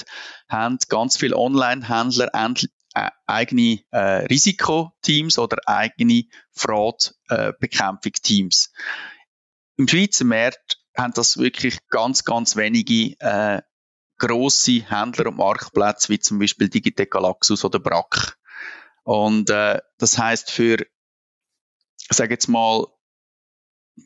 haben 0.49 0.79
ganz 0.89 1.19
viele 1.19 1.37
Online-Händler 1.37 2.31
äh, 2.95 3.11
eigene 3.27 3.81
äh, 3.91 4.25
Risikoteams 4.25 5.39
oder 5.39 5.59
eigene 5.67 6.25
Fraud-Bekämpfungsteams. 6.53 8.73
Äh, 8.73 8.79
Im 9.77 9.87
Schweizer 9.87 10.25
Markt 10.25 10.79
haben 10.97 11.13
das 11.13 11.37
wirklich 11.37 11.77
ganz, 11.91 12.25
ganz 12.25 12.57
wenige 12.57 13.21
äh, 13.21 13.61
grosse 14.21 14.89
Händler 14.89 15.27
und 15.27 15.39
Marktplätze, 15.39 16.11
wie 16.11 16.21
zum 16.21 16.39
Beispiel 16.39 16.69
Digitec 16.69 17.11
Galaxus 17.11 17.65
oder 17.65 17.81
Brack. 17.81 18.39
Und 19.03 19.51
äh, 19.51 19.81
das 19.99 20.19
heißt 20.19 20.53
für, 20.53 20.77
sage 22.11 22.35
jetzt 22.35 22.49
mal, 22.49 22.87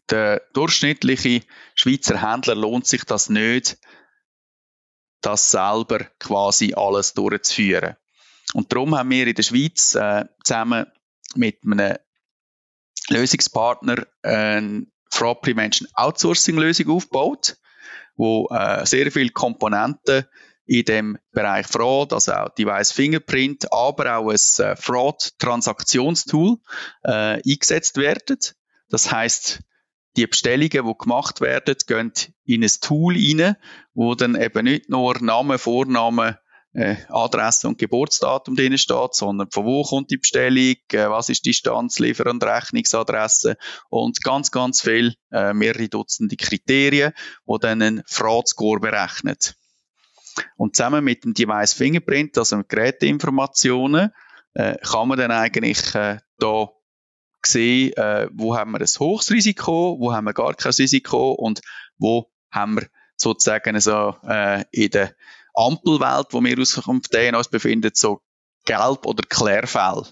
der 0.08 0.40
durchschnittliche 0.54 1.42
Schweizer 1.74 2.20
Händler 2.22 2.54
lohnt 2.54 2.86
sich 2.86 3.04
das 3.04 3.28
nicht, 3.28 3.78
das 5.20 5.50
selber 5.50 6.00
quasi 6.18 6.74
alles 6.74 7.14
durchzuführen. 7.14 7.96
Und 8.54 8.72
darum 8.72 8.96
haben 8.96 9.10
wir 9.10 9.26
in 9.26 9.34
der 9.34 9.42
Schweiz 9.42 9.94
äh, 9.94 10.24
zusammen 10.42 10.86
mit 11.34 11.58
einem 11.64 11.98
Lösungspartner 13.08 14.06
eine 14.22 14.86
Fraud 15.10 15.42
Prevention 15.42 15.88
Outsourcing 15.94 16.56
Lösung 16.56 16.90
aufgebaut, 16.90 17.56
wo 18.16 18.48
äh, 18.50 18.86
sehr 18.86 19.10
viele 19.10 19.30
Komponenten 19.30 20.24
in 20.66 20.84
dem 20.84 21.18
Bereich 21.32 21.66
Fraud, 21.66 22.12
also 22.12 22.32
auch 22.32 22.48
Device 22.50 22.92
Fingerprint, 22.92 23.72
aber 23.72 24.16
auch 24.16 24.30
ein 24.30 24.64
äh, 24.64 24.76
Fraud 24.76 25.32
Transaktionstool 25.38 26.56
äh, 27.02 27.40
eingesetzt 27.46 27.98
werden. 27.98 28.38
Das 28.88 29.12
heißt, 29.12 29.60
die 30.16 30.26
Bestellungen, 30.26 30.70
die 30.70 30.98
gemacht 30.98 31.40
werden, 31.40 31.76
gehen 31.86 32.12
in 32.44 32.62
ein 32.62 32.70
Tool 32.80 33.14
rein, 33.14 33.56
wo 33.94 34.14
dann 34.14 34.40
eben 34.40 34.64
nicht 34.64 34.88
nur 34.88 35.20
Name, 35.20 35.58
Vorname, 35.58 36.38
äh, 36.74 36.96
Adresse 37.08 37.68
und 37.68 37.78
Geburtsdatum 37.78 38.56
drin 38.56 38.76
steht, 38.76 39.14
sondern 39.14 39.48
von 39.50 39.64
wo 39.64 39.84
kommt 39.84 40.10
die 40.10 40.16
Bestellung, 40.16 40.74
äh, 40.92 41.08
was 41.08 41.28
ist 41.28 41.44
die 41.44 41.50
Distanz, 41.50 42.00
und 42.00 42.44
Rechnungsadresse 42.44 43.56
und 43.88 44.22
ganz, 44.22 44.50
ganz 44.50 44.80
viel, 44.80 45.14
äh, 45.30 45.54
mehrere 45.54 45.88
Dutzende 45.88 46.36
Kriterien, 46.36 47.12
wo 47.46 47.58
dann 47.58 47.80
einen 47.80 48.02
Fraud-Score 48.06 48.80
berechnet. 48.80 49.54
Und 50.56 50.74
zusammen 50.74 51.04
mit 51.04 51.24
dem 51.24 51.32
Device 51.32 51.74
Fingerprint, 51.74 52.36
also 52.38 52.56
mit 52.56 52.68
Geräteinformationen, 52.68 54.10
kann 54.82 55.08
man 55.08 55.18
dann 55.18 55.32
eigentlich 55.32 55.96
äh, 55.96 56.18
da 56.38 56.68
sehen, 57.44 57.92
wo 58.32 58.56
haben 58.56 58.70
wir 58.70 58.80
ein 58.80 58.86
hohes 59.00 59.32
Risiko, 59.32 59.96
wo 59.98 60.12
haben 60.12 60.26
wir 60.26 60.32
gar 60.32 60.54
kein 60.54 60.70
Risiko 60.70 61.32
und 61.32 61.60
wo 61.98 62.30
haben 62.52 62.76
wir 62.76 62.86
sozusagen 63.16 63.78
so 63.80 64.14
in 64.70 64.90
der 64.90 65.14
Ampelwelt, 65.54 66.28
wo 66.30 66.42
wir 66.42 66.58
uns 66.58 66.76
auf 66.78 66.84
DNA 67.08 67.38
uns 67.38 67.48
befinden, 67.48 67.90
so 67.94 68.20
Gelb- 68.66 69.06
oder 69.06 69.22
Klärfälle. 69.28 70.06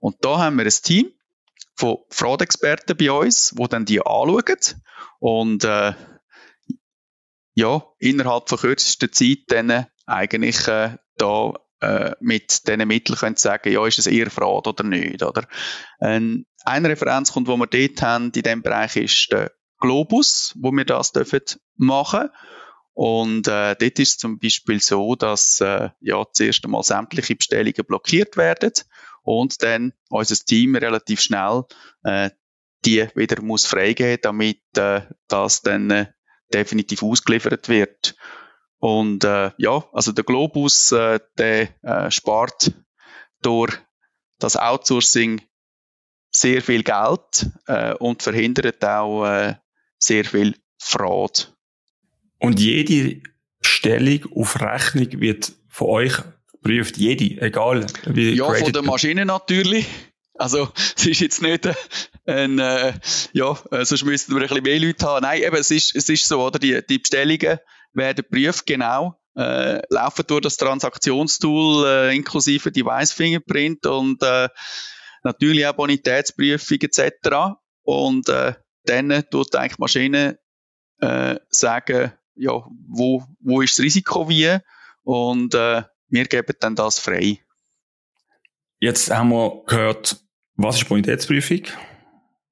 Und 0.00 0.16
da 0.24 0.38
haben 0.38 0.56
wir 0.56 0.64
ein 0.64 0.70
Team 0.70 1.10
von 1.74 1.98
Fraudexperten 2.10 2.96
bei 2.96 3.10
uns, 3.10 3.54
die 3.58 3.68
dann 3.68 3.84
die 3.84 4.00
anschauen 4.00 4.56
und 5.18 5.64
äh, 5.64 5.94
ja, 7.54 7.82
innerhalb 7.98 8.48
von 8.48 8.58
kürzester 8.58 9.10
Zeit 9.10 9.38
dann 9.48 9.86
eigentlich 10.06 10.68
äh, 10.68 10.96
da 11.16 11.54
äh, 11.80 12.12
mit 12.20 12.66
diesen 12.66 12.86
Mitteln 12.86 13.18
können 13.18 13.36
sagen, 13.36 13.72
ja, 13.72 13.86
ist 13.86 13.98
es 13.98 14.06
eher 14.06 14.30
Fraud 14.30 14.66
oder 14.66 14.84
nicht, 14.84 15.22
oder? 15.22 15.46
Ähm, 16.00 16.46
ein 16.64 16.86
Referenzkunde, 16.86 17.50
wo 17.50 17.56
wir 17.56 17.66
dort 17.66 18.02
haben 18.02 18.26
in 18.26 18.42
diesem 18.42 18.62
Bereich, 18.62 18.96
ist 18.96 19.32
der 19.32 19.52
Globus, 19.78 20.54
wo 20.58 20.70
wir 20.72 20.84
das 20.84 21.12
dürfen 21.12 21.42
machen 21.76 22.30
und 22.96 23.46
äh, 23.46 23.76
dort 23.76 23.98
ist 23.98 24.20
zum 24.20 24.38
Beispiel 24.38 24.80
so, 24.80 25.16
dass 25.16 25.60
äh, 25.60 25.90
ja 26.00 26.24
zuerst 26.32 26.64
einmal 26.64 26.82
sämtliche 26.82 27.36
Bestellungen 27.36 27.84
blockiert 27.86 28.38
werden 28.38 28.72
und 29.22 29.62
dann 29.62 29.92
unser 30.08 30.36
Team 30.36 30.76
relativ 30.76 31.20
schnell 31.20 31.64
äh, 32.04 32.30
die 32.86 33.06
wieder 33.14 33.42
muss 33.42 33.66
freigeben, 33.66 34.20
damit 34.22 34.62
äh, 34.78 35.02
das 35.28 35.60
dann 35.60 35.90
äh, 35.90 36.06
definitiv 36.54 37.02
ausgeliefert 37.02 37.68
wird. 37.68 38.16
Und 38.78 39.24
äh, 39.24 39.50
ja, 39.58 39.84
also 39.92 40.12
der 40.12 40.24
Globus, 40.24 40.90
äh, 40.92 41.20
der 41.36 41.68
äh, 41.82 42.10
spart 42.10 42.72
durch 43.42 43.76
das 44.38 44.56
Outsourcing 44.56 45.42
sehr 46.30 46.62
viel 46.62 46.82
Geld 46.82 47.50
äh, 47.66 47.92
und 47.94 48.22
verhindert 48.22 48.82
auch 48.84 49.26
äh, 49.26 49.56
sehr 49.98 50.24
viel 50.24 50.54
Fraud. 50.78 51.55
Und 52.38 52.60
jede 52.60 53.20
Stellung 53.60 54.32
auf 54.34 54.60
Rechnung 54.60 55.20
wird 55.20 55.52
von 55.68 55.88
euch 55.88 56.14
prüft, 56.62 56.96
jede, 56.96 57.40
egal 57.40 57.86
wie 58.06 58.34
Ja, 58.34 58.52
von 58.52 58.72
der 58.72 58.82
Maschine 58.82 59.24
natürlich. 59.24 59.86
Also, 60.34 60.68
es 60.96 61.06
ist 61.06 61.20
jetzt 61.20 61.42
nicht 61.42 61.68
ein, 62.26 62.58
äh, 62.58 62.92
ja, 63.32 63.58
äh, 63.70 63.84
sonst 63.84 64.04
müssten 64.04 64.34
wir 64.34 64.42
ein 64.42 64.48
bisschen 64.48 64.62
mehr 64.62 64.80
Leute 64.80 65.06
haben. 65.06 65.22
Nein, 65.22 65.42
eben, 65.42 65.56
es 65.56 65.70
ist, 65.70 65.94
es 65.94 66.08
ist 66.08 66.26
so, 66.26 66.44
oder? 66.44 66.58
Die, 66.58 66.84
die 66.86 66.98
Bestellungen 66.98 67.58
werden 67.94 68.24
geprüft, 68.28 68.66
genau, 68.66 69.18
äh, 69.34 69.80
laufen 69.88 70.24
durch 70.26 70.42
das 70.42 70.56
Transaktionstool, 70.56 71.86
äh, 71.86 72.16
inklusive 72.16 72.70
Device 72.70 73.12
Fingerprint 73.12 73.86
und, 73.86 74.22
äh, 74.22 74.48
natürlich 75.22 75.66
auch 75.66 75.74
Bonitätsprüfung 75.74 76.78
etc. 76.80 77.56
Und, 77.82 78.28
äh, 78.28 78.54
dann 78.84 79.24
tut 79.30 79.54
eigentlich 79.56 79.78
Maschine, 79.78 80.38
äh, 81.00 81.36
sagen, 81.48 82.12
ja, 82.36 82.52
wo, 82.88 83.24
wo 83.40 83.60
ist 83.62 83.78
das 83.78 83.84
Risiko 83.84 84.28
wie 84.28 84.58
und, 85.02 85.54
äh, 85.54 85.82
wir 86.08 86.24
geben 86.26 86.54
dann 86.60 86.76
das 86.76 86.98
frei. 86.98 87.40
Jetzt 88.78 89.10
haben 89.10 89.30
wir 89.30 89.62
gehört, 89.66 90.20
was 90.54 90.76
ist 90.76 90.88
Bonitätsprüfung? 90.88 91.62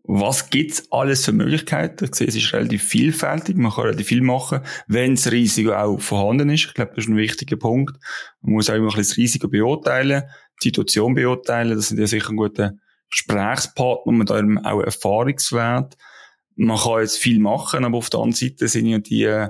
Was 0.06 0.50
gibt's 0.50 0.90
alles 0.92 1.24
für 1.24 1.32
Möglichkeiten? 1.32 2.04
Ich 2.04 2.14
sehe, 2.14 2.26
es 2.26 2.36
ist 2.36 2.52
relativ 2.52 2.82
vielfältig. 2.82 3.56
Man 3.56 3.72
kann 3.72 3.84
relativ 3.84 4.08
viel 4.08 4.20
machen, 4.20 4.60
wenn 4.86 5.14
das 5.14 5.30
Risiko 5.30 5.72
auch 5.72 5.98
vorhanden 5.98 6.50
ist. 6.50 6.66
Ich 6.66 6.74
glaube, 6.74 6.92
das 6.94 7.04
ist 7.04 7.10
ein 7.10 7.16
wichtiger 7.16 7.56
Punkt. 7.56 7.96
Man 8.42 8.54
muss 8.54 8.68
auch 8.68 8.74
immer 8.74 8.88
ein 8.92 8.96
bisschen 8.96 9.12
das 9.12 9.16
Risiko 9.16 9.48
beurteilen, 9.48 10.24
die 10.62 10.68
Situation 10.68 11.14
beurteilen. 11.14 11.76
Das 11.76 11.88
sind 11.88 11.98
ja 11.98 12.06
sicher 12.06 12.30
ein 12.30 12.36
guter 12.36 12.74
Gesprächspartner, 13.10 14.24
da 14.26 14.38
eben 14.38 14.58
auch 14.58 14.82
Erfahrungswert. 14.82 15.96
Man 16.56 16.76
kann 16.76 17.00
jetzt 17.00 17.18
viel 17.18 17.38
machen, 17.38 17.84
aber 17.84 17.96
auf 17.96 18.10
der 18.10 18.20
anderen 18.20 18.36
Seite 18.36 18.68
sind 18.68 18.86
ja 18.86 18.98
die 18.98 19.48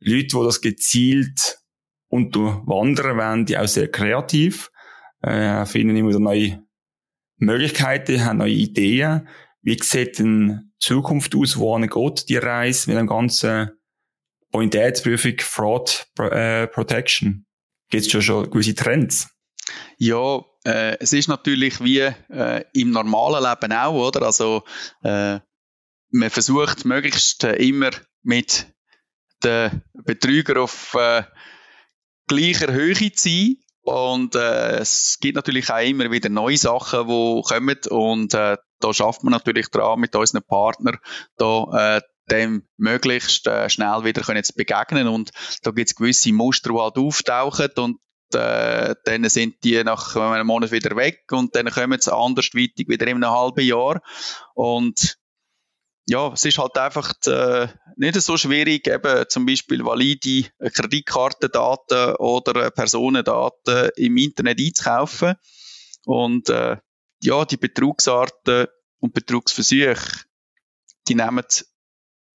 Leute, 0.00 0.36
die 0.38 0.44
das 0.44 0.60
gezielt 0.60 1.58
unterwandern 2.08 3.16
wollen, 3.16 3.46
die 3.46 3.58
auch 3.58 3.66
sehr 3.66 3.90
kreativ, 3.90 4.70
äh, 5.22 5.64
finden 5.66 5.96
immer 5.96 6.10
wieder 6.10 6.20
neue 6.20 6.62
Möglichkeiten, 7.38 8.24
haben 8.24 8.38
neue 8.38 8.52
Ideen. 8.52 9.28
Wie 9.62 9.78
sieht 9.82 10.18
denn 10.18 10.72
Zukunft 10.78 11.34
aus? 11.34 11.58
Wohin 11.58 11.88
geht 11.88 12.28
die 12.28 12.36
Reise 12.36 12.90
mit 12.90 12.98
dem 12.98 13.06
ganzen 13.06 13.70
Bonitätsprüfung, 14.50 15.38
Fraud 15.38 16.06
äh, 16.18 16.66
Protection? 16.66 17.46
Gibt 17.90 18.04
es 18.04 18.12
schon, 18.12 18.22
schon 18.22 18.50
gewisse 18.50 18.74
Trends? 18.74 19.28
Ja, 19.98 20.42
äh, 20.64 20.96
es 21.00 21.12
ist 21.12 21.28
natürlich 21.28 21.82
wie 21.82 22.00
äh, 22.00 22.64
im 22.74 22.90
normalen 22.90 23.42
Leben 23.42 23.72
auch, 23.72 24.08
oder? 24.08 24.22
Also 24.22 24.62
äh, 25.02 25.40
man 26.10 26.30
versucht 26.30 26.84
möglichst 26.84 27.44
äh, 27.44 27.56
immer 27.56 27.90
mit 28.22 28.73
den 29.44 29.82
Betrüger 30.04 30.62
auf 30.62 30.94
äh, 30.94 31.22
gleicher 32.26 32.72
Höhe 32.72 33.12
zu. 33.12 33.56
Und 33.82 34.34
äh, 34.34 34.78
es 34.78 35.18
gibt 35.20 35.36
natürlich 35.36 35.70
auch 35.70 35.82
immer 35.82 36.10
wieder 36.10 36.30
neue 36.30 36.56
Sachen, 36.56 37.06
die 37.06 37.42
kommen. 37.42 37.78
Und 37.90 38.34
äh, 38.34 38.56
da 38.80 38.94
schafft 38.94 39.22
man 39.24 39.32
natürlich 39.32 39.68
dran, 39.68 40.00
mit 40.00 40.16
unseren 40.16 40.42
Partnern 40.42 40.98
da 41.36 41.96
äh, 41.96 42.00
dem 42.30 42.66
möglichst 42.78 43.46
äh, 43.46 43.68
schnell 43.68 44.04
wieder 44.04 44.22
können 44.22 44.44
zu 44.44 44.54
begegnen. 44.54 45.08
Und 45.08 45.30
da 45.62 45.70
gibt 45.70 45.90
es 45.90 45.96
gewisse 45.96 46.32
Muster, 46.32 46.70
die 46.70 46.78
halt 46.78 46.96
auftauchen 46.96 47.70
und 47.76 47.98
äh, 48.34 48.94
dann 49.04 49.28
sind 49.28 49.62
die 49.64 49.82
nach 49.84 50.16
einem 50.16 50.46
Monat 50.46 50.72
wieder 50.72 50.96
weg 50.96 51.24
und 51.30 51.54
dann 51.54 51.70
kommen 51.70 52.00
sie 52.00 52.14
andersweitig 52.14 52.88
wieder 52.88 53.06
in 53.06 53.22
einem 53.22 53.30
halben 53.30 53.64
Jahr. 53.64 54.00
Und 54.54 55.18
ja, 56.06 56.32
es 56.32 56.44
ist 56.44 56.58
halt 56.58 56.76
einfach 56.76 57.14
äh, 57.26 57.68
nicht 57.96 58.20
so 58.20 58.36
schwierig, 58.36 58.86
eben 58.86 59.28
zum 59.28 59.46
Beispiel 59.46 59.84
valide 59.84 60.50
Kreditkartendaten 60.58 62.16
oder 62.16 62.70
Personendaten 62.70 63.90
im 63.96 64.16
Internet 64.16 64.60
einzukaufen. 64.60 65.34
Und 66.04 66.50
äh, 66.50 66.76
ja, 67.20 67.44
die 67.46 67.56
Betrugsarten 67.56 68.66
und 68.98 69.14
Betrugsversuche, 69.14 70.24
die 71.08 71.14
nehmen 71.14 71.44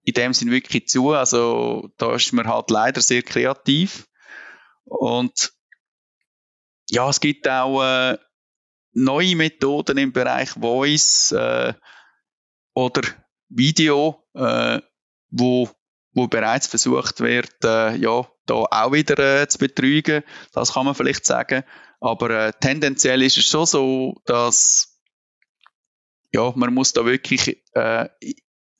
in 0.03 0.13
dem 0.13 0.33
Sinn 0.33 0.51
wirklich 0.51 0.87
zu. 0.87 1.11
Also 1.11 1.91
da 1.97 2.15
ist 2.15 2.33
man 2.33 2.47
halt 2.47 2.71
leider 2.71 3.01
sehr 3.01 3.21
kreativ. 3.21 4.07
Und 4.85 5.53
ja, 6.89 7.07
es 7.07 7.19
gibt 7.19 7.47
auch 7.47 7.83
äh, 7.83 8.17
neue 8.93 9.35
Methoden 9.35 9.99
im 9.99 10.11
Bereich 10.11 10.49
Voice 10.51 11.31
äh, 11.33 11.75
oder 12.73 13.03
Video, 13.49 14.23
äh, 14.33 14.79
wo, 15.29 15.69
wo 16.13 16.27
bereits 16.27 16.67
versucht 16.67 17.19
wird, 17.19 17.63
äh, 17.63 17.95
ja, 17.95 18.27
da 18.45 18.53
auch 18.53 18.91
wieder 18.91 19.41
äh, 19.41 19.47
zu 19.47 19.57
betrügen. 19.59 20.23
Das 20.53 20.73
kann 20.73 20.85
man 20.85 20.95
vielleicht 20.95 21.25
sagen. 21.25 21.63
Aber 21.99 22.29
äh, 22.29 22.53
tendenziell 22.59 23.21
ist 23.21 23.37
es 23.37 23.45
schon 23.45 23.65
so, 23.65 24.15
dass 24.25 24.99
ja, 26.31 26.53
man 26.55 26.73
muss 26.73 26.93
da 26.93 27.05
wirklich 27.05 27.63
äh, 27.73 28.07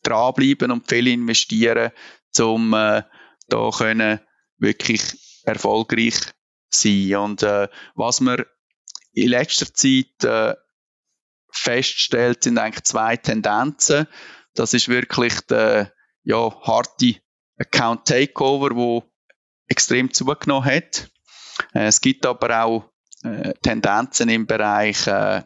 dranbleiben 0.03 0.71
und 0.71 0.87
viel 0.87 1.07
investieren, 1.07 1.91
um 2.39 2.73
äh, 2.73 3.03
da 3.47 3.69
können 3.75 4.19
wirklich 4.57 5.01
erfolgreich 5.43 6.15
sein. 6.69 7.15
Und 7.15 7.43
äh, 7.43 7.67
was 7.95 8.21
man 8.21 8.45
in 9.13 9.29
letzter 9.29 9.73
Zeit 9.73 10.23
äh, 10.23 10.55
feststellt, 11.51 12.43
sind 12.43 12.57
eigentlich 12.57 12.83
zwei 12.83 13.17
Tendenzen. 13.17 14.07
Das 14.59 14.73
ist 14.73 14.89
wirklich 14.89 15.39
der 15.49 15.93
ja, 16.23 16.53
harte 16.63 17.15
Account 17.57 18.05
Takeover, 18.05 18.75
wo 18.75 19.03
extrem 19.69 20.11
zugenommen 20.13 20.65
hat. 20.65 21.09
Äh, 21.73 21.85
es 21.85 22.01
gibt 22.01 22.25
aber 22.25 22.65
auch 22.65 22.91
äh, 23.23 23.53
Tendenzen 23.61 24.27
im 24.27 24.47
Bereich 24.47 25.07
äh, 25.07 25.43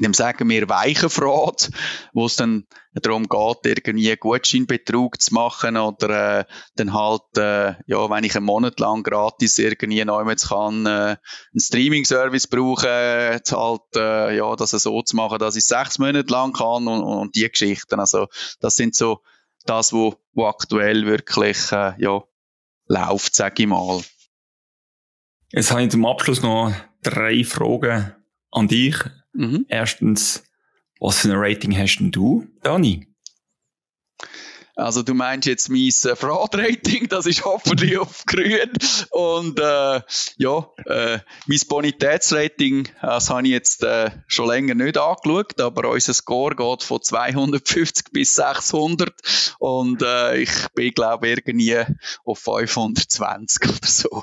dem 0.00 0.14
sagen 0.14 0.48
wir 0.48 0.68
weichen 0.68 1.10
Fraud, 1.10 1.70
wo 2.12 2.26
es 2.26 2.36
dann 2.36 2.66
darum 2.94 3.28
geht, 3.28 3.58
irgendwie 3.64 4.16
Gutscheinbetrug 4.16 5.20
zu 5.20 5.34
machen 5.34 5.76
oder 5.76 6.40
äh, 6.40 6.44
dann 6.76 6.94
halt, 6.94 7.36
äh, 7.36 7.74
ja, 7.86 8.10
wenn 8.10 8.24
ich 8.24 8.36
einen 8.36 8.46
Monat 8.46 8.80
lang 8.80 9.02
gratis 9.02 9.58
irgendwie 9.58 10.04
neu 10.04 10.24
kann, 10.36 10.86
äh, 10.86 10.88
einen 10.88 11.60
Streaming-Service 11.60 12.46
brauchen, 12.48 12.88
äh, 12.88 13.40
halt, 13.50 13.96
äh, 13.96 14.36
ja, 14.36 14.56
das 14.56 14.70
so 14.70 15.02
zu 15.02 15.16
machen, 15.16 15.38
dass 15.38 15.56
ich 15.56 15.64
sechs 15.64 15.98
Monate 15.98 16.32
lang 16.32 16.52
kann 16.52 16.88
und, 16.88 17.02
und 17.02 17.34
die 17.36 17.48
Geschichten. 17.48 18.00
Also, 18.00 18.26
das 18.60 18.76
sind 18.76 18.94
so 18.94 19.20
das, 19.64 19.92
wo, 19.92 20.14
wo 20.32 20.46
aktuell 20.46 21.06
wirklich, 21.06 21.72
äh, 21.72 21.92
ja, 21.98 22.22
läuft, 22.86 23.34
sage 23.34 23.62
ich 23.62 23.68
mal. 23.68 24.00
Jetzt 25.50 25.70
habe 25.70 25.82
ich 25.82 25.90
zum 25.90 26.04
Abschluss 26.06 26.42
noch 26.42 26.72
drei 27.02 27.44
Fragen 27.44 28.14
an 28.50 28.68
dich. 28.68 28.96
Mhm. 29.32 29.66
Erstens, 29.68 30.44
was 31.00 31.20
für 31.20 31.28
ein 31.28 31.38
Rating 31.38 31.76
hast 31.76 31.98
denn 31.98 32.10
du, 32.10 32.46
Dani? 32.62 33.08
Also 34.78 35.02
du 35.02 35.12
meinst 35.12 35.48
jetzt 35.48 35.70
mein 35.70 35.88
äh, 35.88 36.14
Fraud-Rating, 36.14 37.08
das 37.08 37.26
ist 37.26 37.44
hoffentlich 37.44 37.98
auf 37.98 38.24
grün. 38.26 38.70
Und 39.10 39.58
äh, 39.58 40.00
ja, 40.36 40.68
äh, 40.86 41.18
mein 41.46 41.60
Bonitätsrating, 41.68 42.88
das 43.02 43.28
habe 43.28 43.42
ich 43.42 43.48
jetzt 43.48 43.82
äh, 43.82 44.12
schon 44.28 44.46
länger 44.46 44.76
nicht 44.76 44.96
angeschaut, 44.96 45.60
aber 45.60 45.90
unser 45.90 46.14
Score 46.14 46.54
geht 46.54 46.84
von 46.84 47.02
250 47.02 48.12
bis 48.12 48.34
600 48.34 49.12
und 49.58 50.00
äh, 50.02 50.36
ich 50.36 50.52
bin 50.76 50.92
glaube 50.92 51.28
irgendwie 51.28 51.82
auf 52.24 52.38
520 52.38 53.68
oder 53.68 53.78
so. 53.82 54.22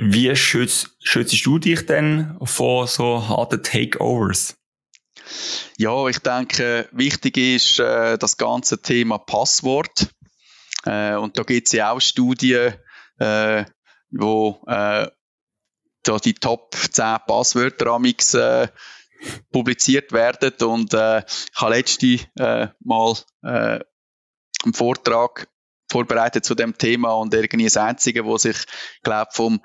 Wie 0.00 0.34
schützt, 0.36 0.96
schützt 1.02 1.44
du 1.44 1.58
dich 1.58 1.84
denn 1.84 2.38
vor 2.44 2.86
so 2.86 3.28
harten 3.28 3.64
Takeovers? 3.64 4.56
Ja, 5.76 6.06
ich 6.06 6.20
denke, 6.20 6.88
wichtig 6.92 7.36
ist 7.36 7.80
äh, 7.80 8.16
das 8.16 8.36
ganze 8.36 8.80
Thema 8.80 9.18
Passwort. 9.18 10.14
Äh, 10.84 11.16
und 11.16 11.36
da 11.36 11.42
gibt 11.42 11.66
es 11.66 11.72
ja 11.72 11.90
auch 11.90 12.00
Studien, 12.00 12.74
äh, 13.18 13.64
wo 14.12 14.62
äh, 14.68 15.08
da 16.04 16.18
die 16.22 16.34
Top 16.34 16.76
10 16.76 17.16
Passwörter 17.26 17.88
amix 17.88 18.34
äh, 18.34 18.68
publiziert 19.50 20.12
werden. 20.12 20.52
Und 20.68 20.94
äh, 20.94 21.24
ich 21.26 21.60
habe 21.60 21.74
letzte 21.74 22.20
äh, 22.36 22.68
Mal 22.84 23.16
äh, 23.42 23.80
einen 24.62 24.74
Vortrag 24.74 25.48
vorbereitet 25.90 26.44
zu 26.44 26.54
dem 26.54 26.76
Thema 26.76 27.12
und 27.12 27.34
irgendwie 27.34 27.64
das 27.64 27.76
Einzige, 27.76 28.24
wo 28.24 28.38
sich, 28.38 28.56
glaube 29.02 29.30
vom 29.32 29.60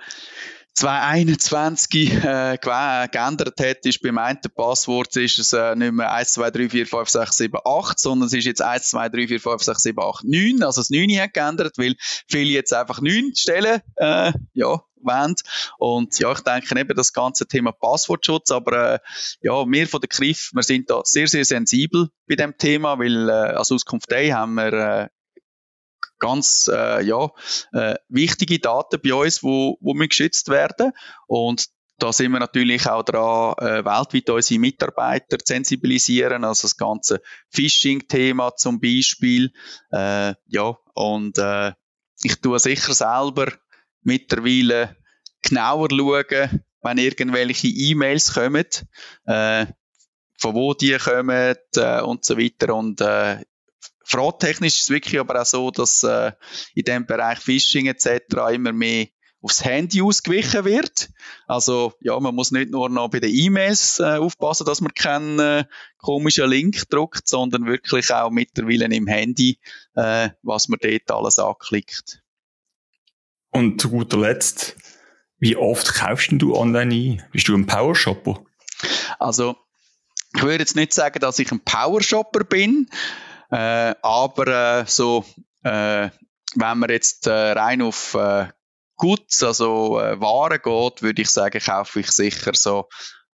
2021 0.76 2.14
äh, 2.14 2.58
geändert 2.58 3.60
hat, 3.60 3.86
ist 3.86 4.02
beim 4.02 4.18
einen 4.18 4.40
Passwort 4.56 5.16
ist 5.18 5.38
es 5.38 5.54
äh, 5.54 5.76
nicht 5.76 5.94
mehr 5.94 6.12
1, 6.12 6.34
2, 6.34 6.50
3, 6.50 6.70
4, 6.70 6.88
5, 6.88 7.10
6, 7.10 7.38
7, 7.38 7.60
8, 7.64 8.00
sondern 8.00 8.28
es 8.28 8.34
ist 8.34 8.46
jetzt 8.46 8.62
1, 8.62 8.90
2, 8.90 9.10
3, 9.10 9.28
4, 9.28 9.40
5, 9.40 9.64
6, 9.64 9.82
7, 9.84 10.00
8, 10.00 10.24
9. 10.24 10.64
Also 10.64 10.82
das 10.82 10.90
9 10.90 11.10
hat 11.20 11.34
geändert, 11.34 11.78
weil 11.78 11.96
viele 12.28 12.50
jetzt 12.50 12.74
einfach 12.74 13.02
9 13.02 13.36
stellen, 13.36 13.82
äh, 13.98 14.34
ja, 14.54 14.82
wollen. 15.04 15.36
Und 15.78 16.18
ja, 16.20 16.32
ich 16.32 16.40
denke 16.40 16.80
eben 16.80 16.96
das 16.96 17.14
ganze 17.14 17.46
Thema 17.46 17.72
Passwortschutz, 17.72 18.50
aber 18.50 18.96
äh, 18.96 19.00
ja, 19.42 19.66
wir 19.68 19.88
von 19.88 20.02
der 20.02 20.10
KRIF, 20.10 20.52
wir 20.54 20.64
sind 20.64 20.90
da 20.90 21.02
sehr, 21.04 21.28
sehr 21.28 21.46
sensibel 21.46 22.10
bei 22.28 22.36
dem 22.36 22.58
Thema, 22.58 22.98
weil 22.98 23.30
äh, 23.30 23.32
als 23.32 23.72
Auskunft 23.72 24.12
haben 24.12 24.56
wir 24.56 24.74
äh, 24.74 25.08
ganz 26.24 26.70
äh, 26.74 27.04
ja, 27.04 27.30
äh, 27.74 27.96
wichtige 28.08 28.60
Daten 28.60 29.00
bei 29.04 29.14
uns, 29.14 29.44
wo, 29.44 29.78
wo 29.82 29.94
wir 29.94 30.08
geschützt 30.08 30.50
werden. 30.50 30.94
Und 31.28 31.68
da 32.00 32.12
sind 32.12 32.32
wir 32.32 32.40
natürlich 32.40 32.88
auch 32.88 33.04
dran, 33.04 33.56
äh, 33.60 33.86
weltweit 33.86 34.30
unsere 34.30 34.60
Mitarbeiter 34.60 35.40
zu 35.40 35.54
sensibilisieren, 35.54 36.44
also 36.44 36.64
das 36.64 36.78
ganze 36.78 37.22
Phishing-Thema 37.50 38.56
zum 38.56 38.80
Beispiel. 38.80 39.52
Äh, 39.92 40.34
ja, 40.48 40.78
und 40.94 41.38
äh, 41.38 41.74
ich 42.24 42.40
tue 42.42 42.60
sicher 42.60 42.94
selber 42.94 43.52
mittlerweile 44.02 44.96
genauer 45.42 45.90
schauen, 45.92 46.64
wenn 46.82 46.98
irgendwelche 46.98 47.68
E-Mails 47.68 48.34
kommen, 48.34 48.66
äh, 49.26 49.66
von 50.38 50.56
wo 50.56 50.74
die 50.74 50.98
kommen 50.98 51.56
äh, 51.76 52.02
und 52.02 52.26
so 52.26 52.38
weiter. 52.38 52.76
Und 52.76 53.02
äh, 53.02 53.44
Fraudtechnisch 54.04 54.76
ist 54.76 54.82
es 54.84 54.90
wirklich 54.90 55.20
aber 55.20 55.42
auch 55.42 55.46
so, 55.46 55.72
dass 55.72 56.04
äh, 56.04 56.32
in 56.76 56.84
dem 56.84 57.06
Bereich 57.06 57.40
Phishing 57.40 57.88
etc. 57.88 58.10
immer 58.54 58.74
mehr 58.74 59.08
aufs 59.44 59.64
Handy 59.64 60.02
ausgewichen 60.02 60.64
wird. 60.64 61.10
Also 61.48 61.94
ja, 62.00 62.18
man 62.20 62.34
muss 62.34 62.52
nicht 62.52 62.72
nur 62.72 62.90
noch 62.90 63.10
bei 63.10 63.20
den 63.20 63.34
E-Mails 63.34 64.00
äh, 64.00 64.16
aufpassen, 64.18 64.66
dass 64.66 64.80
man 64.80 64.94
keinen 64.94 65.38
äh, 65.40 65.66
komischen 65.98 66.50
Link 66.50 66.90
druckt, 66.90 67.28
sondern 67.28 67.66
wirklich 67.66 68.12
auch 68.14 68.32
mittlerweile 68.32 68.86
im 68.86 69.08
Handy, 69.08 69.60
äh, 69.96 70.30
was 70.42 70.70
man 70.70 70.80
dort 70.82 71.12
alles 71.12 71.40
anklickt. 71.40 72.24
Und 73.52 73.82
zu 73.82 73.90
guter 73.90 74.18
Letzt, 74.18 74.78
wie 75.40 75.58
oft 75.58 75.94
kaufst 75.94 76.30
du 76.32 76.56
online 76.56 76.96
ein? 76.96 77.24
Bist 77.34 77.50
du 77.50 77.56
ein 77.56 77.68
Powershopper? 77.68 78.44
Also 79.20 79.58
ich 80.36 80.42
würde 80.42 80.60
jetzt 80.64 80.78
nicht 80.78 80.94
sagen, 80.94 81.20
dass 81.20 81.38
ich 81.38 81.52
ein 81.52 81.60
Powershopper 81.60 82.46
bin. 82.46 82.90
Äh, 83.54 83.94
aber 84.02 84.48
äh, 84.80 84.86
so, 84.88 85.24
äh, 85.62 86.10
wenn 86.56 86.78
man 86.80 86.90
jetzt 86.90 87.28
äh, 87.28 87.52
rein 87.52 87.84
auf 87.84 88.16
äh, 88.16 88.48
Goods, 88.96 89.44
also 89.44 90.00
äh, 90.00 90.20
Waren 90.20 90.60
geht, 90.60 91.04
würde 91.04 91.22
ich 91.22 91.30
sagen, 91.30 91.60
kaufe 91.60 92.00
ich 92.00 92.10
sicher 92.10 92.54
so 92.56 92.90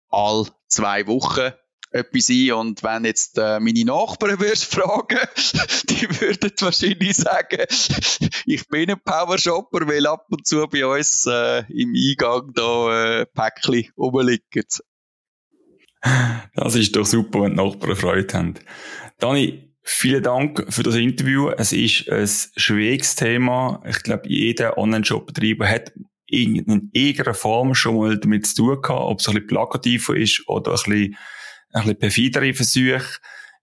all 0.09 0.47
zwei 0.67 1.07
Wochen 1.07 1.53
etwas 1.93 2.31
ein. 2.31 2.53
Und 2.53 2.83
wenn 2.83 3.05
jetzt 3.05 3.39
äh, 3.39 3.61
meine 3.61 3.85
Nachbarn 3.85 4.41
würdest 4.41 4.65
fragen, 4.65 5.21
die 5.89 6.21
würden 6.21 6.51
wahrscheinlich 6.59 7.17
sagen, 7.17 7.67
ich 8.45 8.67
bin 8.67 8.91
ein 8.91 9.01
Powershopper, 9.01 9.87
weil 9.87 10.05
ab 10.09 10.27
und 10.31 10.45
zu 10.45 10.67
bei 10.67 10.85
uns 10.85 11.27
äh, 11.27 11.61
im 11.69 11.95
Eingang 11.95 12.53
da 12.55 13.21
äh, 13.21 13.27
Päckchen 13.27 13.93
rumliegen. 13.97 14.65
Das 16.57 16.75
ist 16.75 16.97
doch 16.97 17.07
super, 17.07 17.43
wenn 17.43 17.57
die 17.57 17.63
Nachbarn 17.63 17.95
Freude 17.95 18.37
haben. 18.37 18.55
Dani, 19.19 19.68
Vielen 19.91 20.23
Dank 20.23 20.67
für 20.69 20.83
das 20.83 20.97
Interview. 20.97 21.49
Es 21.49 21.73
ist 21.73 22.11
ein 22.11 22.29
schwieriges 22.57 23.17
Thema. 23.17 23.83
Ich 23.89 24.03
glaube, 24.03 24.29
jeder 24.29 24.77
Online-Shop-Betreiber 24.77 25.67
hat 25.67 25.93
in 26.27 26.57
irgendeiner 26.57 27.33
Form 27.33 27.75
schon 27.75 27.97
mal 27.97 28.19
damit 28.19 28.47
zu 28.47 28.55
tun 28.57 28.83
gehabt, 28.83 29.01
ob 29.01 29.19
es 29.19 29.29
ein 29.29 29.35
bisschen 29.35 29.47
plakativ 29.47 30.11
ist 30.11 30.47
oder 30.47 30.73
ein 30.73 30.75
bisschen, 30.75 31.17
ein 31.73 31.83
bisschen 31.83 31.99
perfidere 31.99 32.53
Versuche. 32.53 33.19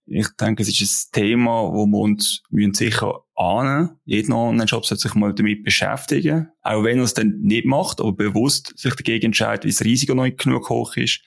Ich 0.06 0.26
denke, 0.38 0.64
es 0.64 0.68
ist 0.68 1.14
ein 1.14 1.20
Thema, 1.20 1.72
wo 1.72 1.86
wir 1.86 1.98
uns 1.98 2.42
müssen 2.50 2.74
sicher 2.74 3.20
ahnen. 3.36 4.00
Jeder 4.04 4.34
Online-Shop 4.34 4.84
sollte 4.84 5.02
sich 5.02 5.14
mal 5.14 5.32
damit 5.32 5.62
beschäftigen. 5.62 6.48
Auch 6.62 6.82
wenn 6.82 6.98
er 6.98 7.04
es 7.04 7.14
dann 7.14 7.38
nicht 7.40 7.66
macht, 7.66 8.00
aber 8.00 8.12
bewusst 8.12 8.76
sich 8.76 8.96
dagegen 8.96 9.26
entscheidet, 9.26 9.64
weil 9.64 9.70
das 9.70 9.84
Risiko 9.84 10.14
noch 10.14 10.24
nicht 10.24 10.38
genug 10.38 10.70
hoch 10.70 10.96
ist. 10.96 11.20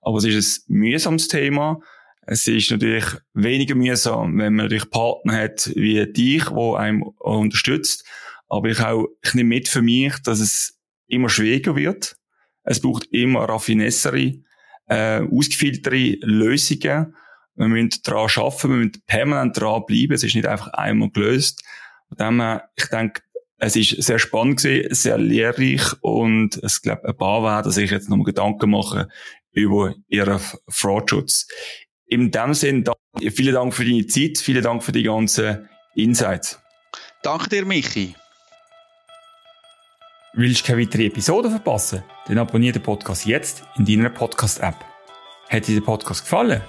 Aber 0.00 0.16
es 0.16 0.24
ist 0.24 0.70
ein 0.70 0.76
mühsames 0.76 1.28
Thema. 1.28 1.82
Es 2.26 2.46
ist 2.46 2.70
natürlich 2.70 3.04
weniger 3.34 3.74
mühsam, 3.74 4.38
wenn 4.38 4.54
man 4.54 4.66
natürlich 4.66 4.90
Partner 4.90 5.34
hat 5.34 5.70
wie 5.74 6.06
dich, 6.12 6.50
wo 6.50 6.74
einem 6.74 7.02
unterstützt. 7.02 8.06
Aber 8.48 8.68
ich 8.68 8.80
auch, 8.80 9.06
ich 9.22 9.34
nehme 9.34 9.48
mit 9.48 9.68
für 9.68 9.82
mich, 9.82 10.14
dass 10.22 10.40
es 10.40 10.78
immer 11.06 11.28
schwieriger 11.28 11.76
wird. 11.76 12.16
Es 12.62 12.80
braucht 12.80 13.06
immer 13.12 13.48
raffinessere, 13.48 14.34
äh, 14.86 15.20
ausgefilterte 15.20 16.18
Lösungen. 16.22 17.16
Wir 17.54 17.68
müssen 17.68 18.00
daran 18.04 18.30
arbeiten, 18.36 18.70
wir 18.70 18.76
müssen 18.76 19.02
permanent 19.06 19.60
dran 19.60 19.84
bleiben. 19.86 20.12
Es 20.12 20.22
ist 20.22 20.34
nicht 20.34 20.46
einfach 20.46 20.68
einmal 20.68 21.10
gelöst. 21.10 21.64
Von 22.08 22.16
dem 22.18 22.40
her, 22.40 22.70
ich 22.76 22.86
denke, 22.86 23.22
es 23.58 23.76
ist 23.76 24.02
sehr 24.02 24.18
spannend 24.18 24.62
gewesen, 24.62 24.94
sehr 24.94 25.18
lehrreich 25.18 25.82
und 26.00 26.56
es 26.62 26.80
glaube 26.80 27.06
ein 27.06 27.16
paar 27.16 27.42
werden 27.42 27.70
sich 27.70 27.90
jetzt 27.90 28.08
nochmal 28.08 28.24
Gedanken 28.24 28.70
machen 28.70 29.06
über 29.52 29.94
ihren 30.08 30.40
Fraudschutz 30.68 31.46
in 32.10 32.30
dem 32.30 32.54
Sinn, 32.54 32.84
vielen 33.32 33.54
Dank 33.54 33.72
für 33.72 33.84
deine 33.84 34.06
Zeit, 34.06 34.38
vielen 34.38 34.62
Dank 34.62 34.82
für 34.82 34.92
die 34.92 35.04
ganzen 35.04 35.68
Insights. 35.94 36.60
Danke 37.22 37.48
dir, 37.48 37.64
Michi. 37.64 38.14
Willst 40.34 40.62
du 40.62 40.66
keine 40.66 40.82
weitere 40.82 41.06
Episode 41.06 41.50
verpassen? 41.50 42.02
Dann 42.26 42.38
abonniere 42.38 42.74
den 42.74 42.82
Podcast 42.82 43.26
jetzt 43.26 43.62
in 43.76 43.84
deiner 43.84 44.10
Podcast-App. 44.10 44.76
Hat 45.48 45.66
dir 45.66 45.76
der 45.76 45.86
Podcast 45.86 46.22
gefallen? 46.22 46.60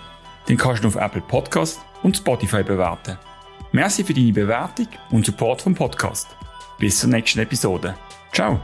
Dann 0.47 0.57
kannst 0.57 0.83
du 0.83 0.87
ihn 0.87 0.95
auf 0.95 1.01
Apple 1.01 1.21
Podcast 1.21 1.79
und 2.03 2.17
Spotify 2.17 2.63
bewerten. 2.63 3.17
Merci 3.71 4.03
für 4.03 4.13
deine 4.13 4.33
Bewertung 4.33 4.87
und 5.11 5.25
Support 5.25 5.61
vom 5.61 5.75
Podcast. 5.75 6.27
Bis 6.79 6.99
zur 6.99 7.09
nächsten 7.09 7.39
Episode. 7.39 7.95
Ciao. 8.33 8.59